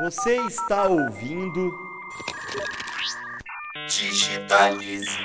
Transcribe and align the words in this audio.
Você 0.00 0.34
está 0.46 0.88
ouvindo. 0.88 1.78
Digitalize. 3.86 5.18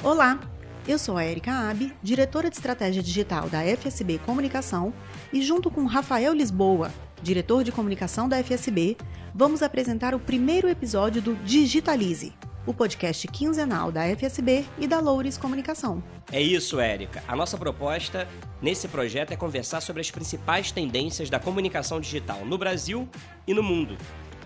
Olá, 0.00 0.38
eu 0.86 0.96
sou 0.96 1.16
a 1.16 1.26
Erika 1.26 1.50
Abe, 1.50 1.92
diretora 2.00 2.48
de 2.48 2.54
estratégia 2.54 3.02
digital 3.02 3.48
da 3.48 3.64
FSB 3.64 4.18
Comunicação, 4.18 4.94
e 5.32 5.42
junto 5.42 5.68
com 5.68 5.84
Rafael 5.84 6.32
Lisboa, 6.32 6.92
diretor 7.20 7.64
de 7.64 7.72
comunicação 7.72 8.28
da 8.28 8.40
FSB, 8.44 8.96
vamos 9.34 9.60
apresentar 9.60 10.14
o 10.14 10.20
primeiro 10.20 10.68
episódio 10.68 11.20
do 11.20 11.34
Digitalize, 11.34 12.32
o 12.66 12.72
podcast 12.72 13.26
quinzenal 13.28 13.90
da 13.90 14.04
FSB 14.16 14.64
e 14.78 14.86
da 14.86 15.00
Loures 15.00 15.36
Comunicação. 15.36 16.02
É 16.30 16.40
isso, 16.40 16.78
Érica. 16.78 17.22
A 17.26 17.34
nossa 17.34 17.58
proposta 17.58 18.28
nesse 18.60 18.88
projeto 18.88 19.32
é 19.32 19.36
conversar 19.36 19.80
sobre 19.80 20.00
as 20.00 20.10
principais 20.10 20.70
tendências 20.70 21.28
da 21.28 21.40
comunicação 21.40 22.00
digital 22.00 22.44
no 22.44 22.56
Brasil 22.56 23.08
e 23.46 23.52
no 23.52 23.62
mundo. 23.62 23.96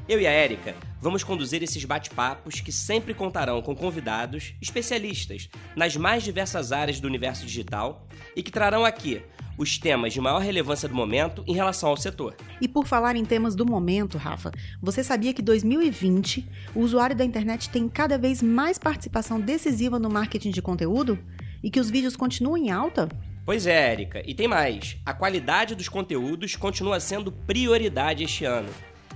Eu 0.09 0.20
e 0.20 0.26
a 0.26 0.30
Érica 0.30 0.74
vamos 1.06 1.23
conduzir 1.23 1.62
esses 1.62 1.84
bate-papos 1.84 2.60
que 2.60 2.73
sempre 2.73 3.15
contarão 3.15 3.62
com 3.62 3.77
convidados 3.77 4.55
especialistas 4.60 5.48
nas 5.77 5.96
mais 5.96 6.24
diversas 6.24 6.73
áreas 6.73 6.98
do 6.98 7.06
universo 7.06 7.46
digital 7.46 8.09
e 8.34 8.42
que 8.42 8.51
trarão 8.51 8.84
aqui 8.84 9.23
os 9.56 9.79
temas 9.79 10.12
de 10.12 10.20
maior 10.20 10.41
relevância 10.41 10.88
do 10.88 10.96
momento 10.96 11.45
em 11.46 11.55
relação 11.55 11.91
ao 11.91 11.96
setor. 11.96 12.34
E 12.60 12.66
por 12.66 12.88
falar 12.88 13.15
em 13.15 13.24
temas 13.24 13.55
do 13.55 13.65
momento, 13.65 14.19
Rafa, 14.19 14.51
você 14.82 15.05
sabia 15.05 15.32
que 15.32 15.41
2020 15.42 16.45
o 16.74 16.80
usuário 16.80 17.15
da 17.15 17.24
internet 17.24 17.70
tem 17.70 17.88
cada 17.88 18.18
vez 18.18 18.43
mais 18.43 18.77
participação 18.77 19.41
decisiva 19.41 20.01
no 20.01 20.10
marketing 20.10 20.51
de 20.51 20.60
conteúdo? 20.60 21.16
E 21.62 21.70
que 21.70 21.79
os 21.79 21.88
vídeos 21.88 22.16
continuam 22.16 22.57
em 22.57 22.73
alta? 22.73 23.09
Pois 23.45 23.65
é, 23.65 23.93
Érica, 23.93 24.24
e 24.27 24.34
tem 24.34 24.48
mais. 24.48 24.96
A 25.07 25.15
qualidade 25.15 25.77
dos 25.77 25.88
conteúdos 25.88 26.57
continua 26.57 26.98
sendo 26.98 27.30
prioridade 27.30 28.24
este 28.24 28.45
ano. 28.45 28.70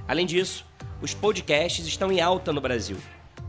Além 0.07 0.25
disso, 0.25 0.70
os 1.01 1.15
podcasts 1.15 1.87
estão 1.87 2.11
em 2.11 2.21
alta 2.21 2.53
no 2.53 2.61
Brasil. 2.61 2.97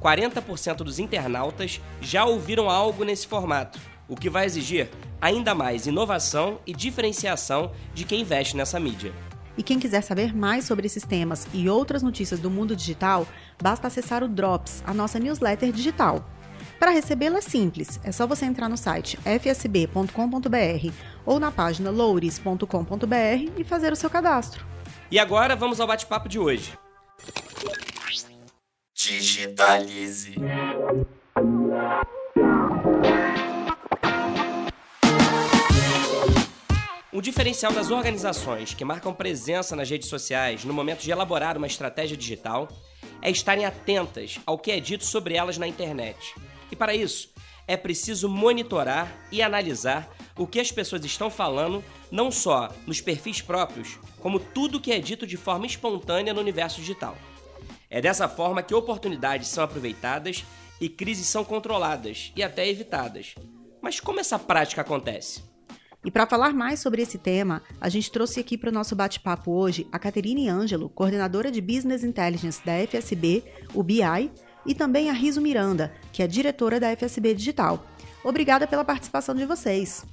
40% 0.02 0.78
dos 0.78 1.00
internautas 1.00 1.80
já 2.02 2.26
ouviram 2.26 2.70
algo 2.70 3.04
nesse 3.04 3.28
formato, 3.28 3.80
o 4.08 4.16
que 4.16 4.30
vai 4.30 4.46
exigir 4.46 4.90
ainda 5.22 5.54
mais 5.54 5.86
inovação 5.86 6.60
e 6.66 6.74
diferenciação 6.74 7.72
de 7.94 8.04
quem 8.04 8.22
investe 8.22 8.58
nessa 8.58 8.80
mídia. 8.80 9.14
E 9.58 9.62
quem 9.62 9.80
quiser 9.80 10.02
saber 10.02 10.36
mais 10.36 10.66
sobre 10.66 10.88
esses 10.88 11.04
temas 11.04 11.46
e 11.54 11.70
outras 11.70 12.02
notícias 12.02 12.40
do 12.40 12.50
mundo 12.50 12.76
digital, 12.76 13.28
basta 13.62 13.88
acessar 13.88 14.24
o 14.24 14.28
Drops, 14.28 14.82
a 14.88 14.94
nossa 14.94 15.20
newsletter 15.20 15.72
digital. 15.72 16.26
Para 16.80 16.92
recebê-la 16.92 17.38
é 17.38 17.42
simples, 17.42 18.00
é 18.04 18.12
só 18.12 18.26
você 18.26 18.46
entrar 18.46 18.70
no 18.70 18.78
site 18.78 19.18
fsb.com.br 19.18 20.94
ou 21.26 21.40
na 21.40 21.52
página 21.52 21.92
loures.com.br 21.92 23.52
e 23.58 23.64
fazer 23.64 23.94
o 23.94 23.96
seu 23.96 24.10
cadastro. 24.10 24.66
E 25.12 25.20
agora 25.20 25.56
vamos 25.56 25.80
ao 25.80 25.88
bate-papo 25.88 26.28
de 26.28 26.40
hoje. 26.40 26.74
Digitalize. 29.12 30.36
Um 37.12 37.20
diferencial 37.20 37.74
das 37.74 37.92
organizações 37.92 38.74
que 38.74 38.86
marcam 38.86 39.14
presença 39.14 39.76
nas 39.76 39.90
redes 39.90 40.08
sociais 40.08 40.64
no 40.64 40.74
momento 40.74 41.02
de 41.02 41.12
elaborar 41.12 41.58
uma 41.58 41.68
estratégia 41.68 42.16
digital 42.16 42.70
é 43.22 43.30
estarem 43.30 43.66
atentas 43.66 44.40
ao 44.46 44.58
que 44.58 44.72
é 44.72 44.80
dito 44.80 45.04
sobre 45.04 45.36
elas 45.36 45.58
na 45.58 45.68
internet. 45.68 46.34
E 46.72 46.76
para 46.76 46.96
isso, 46.96 47.34
é 47.68 47.76
preciso 47.76 48.30
monitorar 48.30 49.28
e 49.30 49.42
analisar 49.42 50.10
o 50.38 50.48
que 50.48 50.60
as 50.60 50.72
pessoas 50.72 51.04
estão 51.04 51.30
falando, 51.30 51.84
não 52.10 52.32
só 52.32 52.74
nos 52.88 53.02
perfis 53.02 53.42
próprios, 53.42 54.00
como 54.22 54.40
tudo 54.40 54.80
que 54.80 54.94
é 54.94 55.00
dito 55.00 55.28
de 55.28 55.36
forma 55.36 55.66
espontânea 55.66 56.34
no 56.34 56.40
universo 56.40 56.80
digital. 56.80 57.18
É 57.94 58.00
dessa 58.00 58.30
forma 58.30 58.64
que 58.64 58.74
oportunidades 58.74 59.50
são 59.50 59.66
aproveitadas 59.66 60.46
e 60.80 60.88
crises 60.88 61.28
são 61.28 61.44
controladas 61.44 62.32
e 62.38 62.42
até 62.42 62.66
evitadas. 62.66 63.36
Mas 63.82 64.00
como 64.00 64.22
essa 64.22 64.40
prática 64.40 64.80
acontece? 64.80 65.44
E 66.04 66.10
para 66.10 66.26
falar 66.26 66.54
mais 66.54 66.80
sobre 66.80 67.02
esse 67.02 67.18
tema, 67.18 67.62
a 67.82 67.90
gente 67.90 68.10
trouxe 68.10 68.40
aqui 68.40 68.58
para 68.58 68.70
o 68.70 68.74
nosso 68.74 68.96
bate-papo 68.96 69.52
hoje 69.52 69.86
a 69.92 70.00
Caterine 70.00 70.48
Ângelo, 70.48 70.90
coordenadora 70.90 71.52
de 71.52 71.60
Business 71.60 72.02
Intelligence 72.02 72.66
da 72.66 72.80
FSB, 72.88 73.44
o 73.74 73.84
BI, 73.84 74.32
e 74.66 74.74
também 74.74 75.10
a 75.10 75.14
Riso 75.14 75.42
Miranda, 75.42 75.94
que 76.14 76.24
é 76.24 76.28
diretora 76.28 76.80
da 76.80 76.96
FSB 76.96 77.34
Digital. 77.34 77.86
Obrigada 78.24 78.66
pela 78.66 78.86
participação 78.86 79.36
de 79.36 79.46
vocês. 79.46 80.06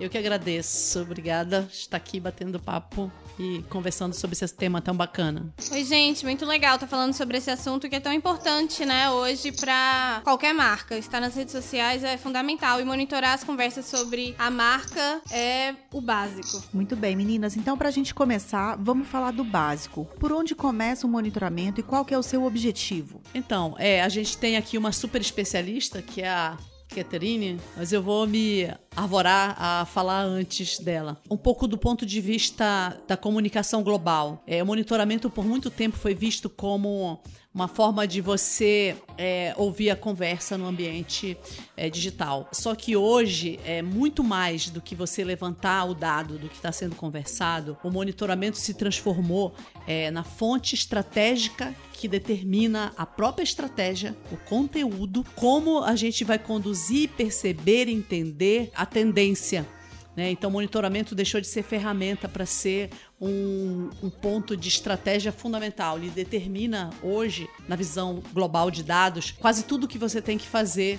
Eu 0.00 0.10
que 0.10 0.18
agradeço. 0.18 1.00
Obrigada 1.00 1.62
por 1.62 1.72
estar 1.72 1.96
aqui 1.96 2.18
batendo 2.18 2.58
papo 2.58 3.10
e 3.38 3.62
conversando 3.68 4.14
sobre 4.14 4.34
esse 4.34 4.54
tema 4.54 4.80
tão 4.80 4.94
bacana. 4.94 5.52
Oi, 5.70 5.84
gente, 5.84 6.24
muito 6.24 6.44
legal 6.44 6.74
estar 6.74 6.86
falando 6.86 7.12
sobre 7.12 7.38
esse 7.38 7.50
assunto 7.50 7.88
que 7.88 7.96
é 7.96 8.00
tão 8.00 8.12
importante, 8.12 8.84
né, 8.84 9.10
hoje 9.10 9.52
para 9.52 10.20
qualquer 10.24 10.52
marca. 10.52 10.96
Estar 10.96 11.20
nas 11.20 11.34
redes 11.34 11.52
sociais 11.52 12.04
é 12.04 12.16
fundamental 12.16 12.80
e 12.80 12.84
monitorar 12.84 13.34
as 13.34 13.44
conversas 13.44 13.86
sobre 13.86 14.34
a 14.38 14.50
marca 14.50 15.20
é 15.30 15.74
o 15.92 16.00
básico. 16.00 16.62
Muito 16.72 16.96
bem, 16.96 17.16
meninas. 17.16 17.56
Então, 17.56 17.76
para 17.76 17.88
a 17.88 17.92
gente 17.92 18.14
começar, 18.14 18.76
vamos 18.76 19.08
falar 19.08 19.32
do 19.32 19.44
básico. 19.44 20.04
Por 20.18 20.32
onde 20.32 20.54
começa 20.54 21.06
o 21.06 21.10
monitoramento 21.10 21.80
e 21.80 21.82
qual 21.82 22.04
que 22.04 22.14
é 22.14 22.18
o 22.18 22.22
seu 22.22 22.44
objetivo? 22.44 23.20
Então, 23.34 23.74
é, 23.78 24.02
a 24.02 24.08
gente 24.08 24.36
tem 24.36 24.56
aqui 24.56 24.76
uma 24.76 24.92
super 24.92 25.20
especialista 25.20 26.02
que 26.02 26.22
é 26.22 26.28
a 26.28 26.56
Catherine, 26.94 27.58
mas 27.76 27.92
eu 27.92 28.02
vou 28.02 28.26
me 28.26 28.68
arvorar 28.94 29.56
a 29.58 29.84
falar 29.84 30.22
antes 30.22 30.78
dela. 30.78 31.20
Um 31.30 31.36
pouco 31.36 31.66
do 31.66 31.78
ponto 31.78 32.04
de 32.04 32.20
vista 32.20 32.98
da 33.06 33.16
comunicação 33.16 33.82
global. 33.82 34.42
É, 34.46 34.62
o 34.62 34.66
monitoramento 34.66 35.30
por 35.30 35.44
muito 35.44 35.70
tempo 35.70 35.96
foi 35.96 36.14
visto 36.14 36.48
como 36.50 37.20
uma 37.54 37.68
forma 37.68 38.06
de 38.06 38.20
você 38.20 38.96
é, 39.18 39.52
ouvir 39.58 39.90
a 39.90 39.96
conversa 39.96 40.56
no 40.56 40.66
ambiente 40.66 41.36
é, 41.76 41.90
digital. 41.90 42.48
Só 42.50 42.74
que 42.74 42.96
hoje 42.96 43.60
é 43.64 43.82
muito 43.82 44.24
mais 44.24 44.70
do 44.70 44.80
que 44.80 44.94
você 44.94 45.22
levantar 45.22 45.84
o 45.84 45.94
dado 45.94 46.38
do 46.38 46.48
que 46.48 46.56
está 46.56 46.72
sendo 46.72 46.96
conversado. 46.96 47.76
O 47.84 47.90
monitoramento 47.90 48.56
se 48.56 48.72
transformou 48.72 49.54
é, 49.86 50.10
na 50.10 50.24
fonte 50.24 50.74
estratégica 50.74 51.74
que 51.92 52.08
determina 52.08 52.92
a 52.96 53.06
própria 53.06 53.44
estratégia, 53.44 54.16
o 54.32 54.36
conteúdo, 54.36 55.24
como 55.36 55.84
a 55.84 55.94
gente 55.94 56.24
vai 56.24 56.38
conduzir, 56.38 57.10
perceber, 57.10 57.88
entender 57.88 58.72
a 58.82 58.86
tendência 58.86 59.66
né? 60.16 60.30
Então, 60.30 60.50
o 60.50 60.52
monitoramento 60.52 61.14
deixou 61.14 61.40
de 61.40 61.46
ser 61.46 61.62
ferramenta 61.62 62.28
para 62.28 62.44
ser 62.44 62.90
um, 63.20 63.88
um, 64.02 64.10
ponto 64.10 64.56
de 64.56 64.68
estratégia 64.68 65.32
fundamental. 65.32 65.96
Ele 65.96 66.10
determina 66.10 66.90
hoje, 67.02 67.48
na 67.66 67.76
visão 67.76 68.22
global 68.32 68.70
de 68.70 68.82
dados, 68.82 69.30
quase 69.30 69.64
tudo 69.64 69.88
que 69.88 69.98
você 69.98 70.20
tem 70.20 70.36
que 70.36 70.46
fazer 70.46 70.98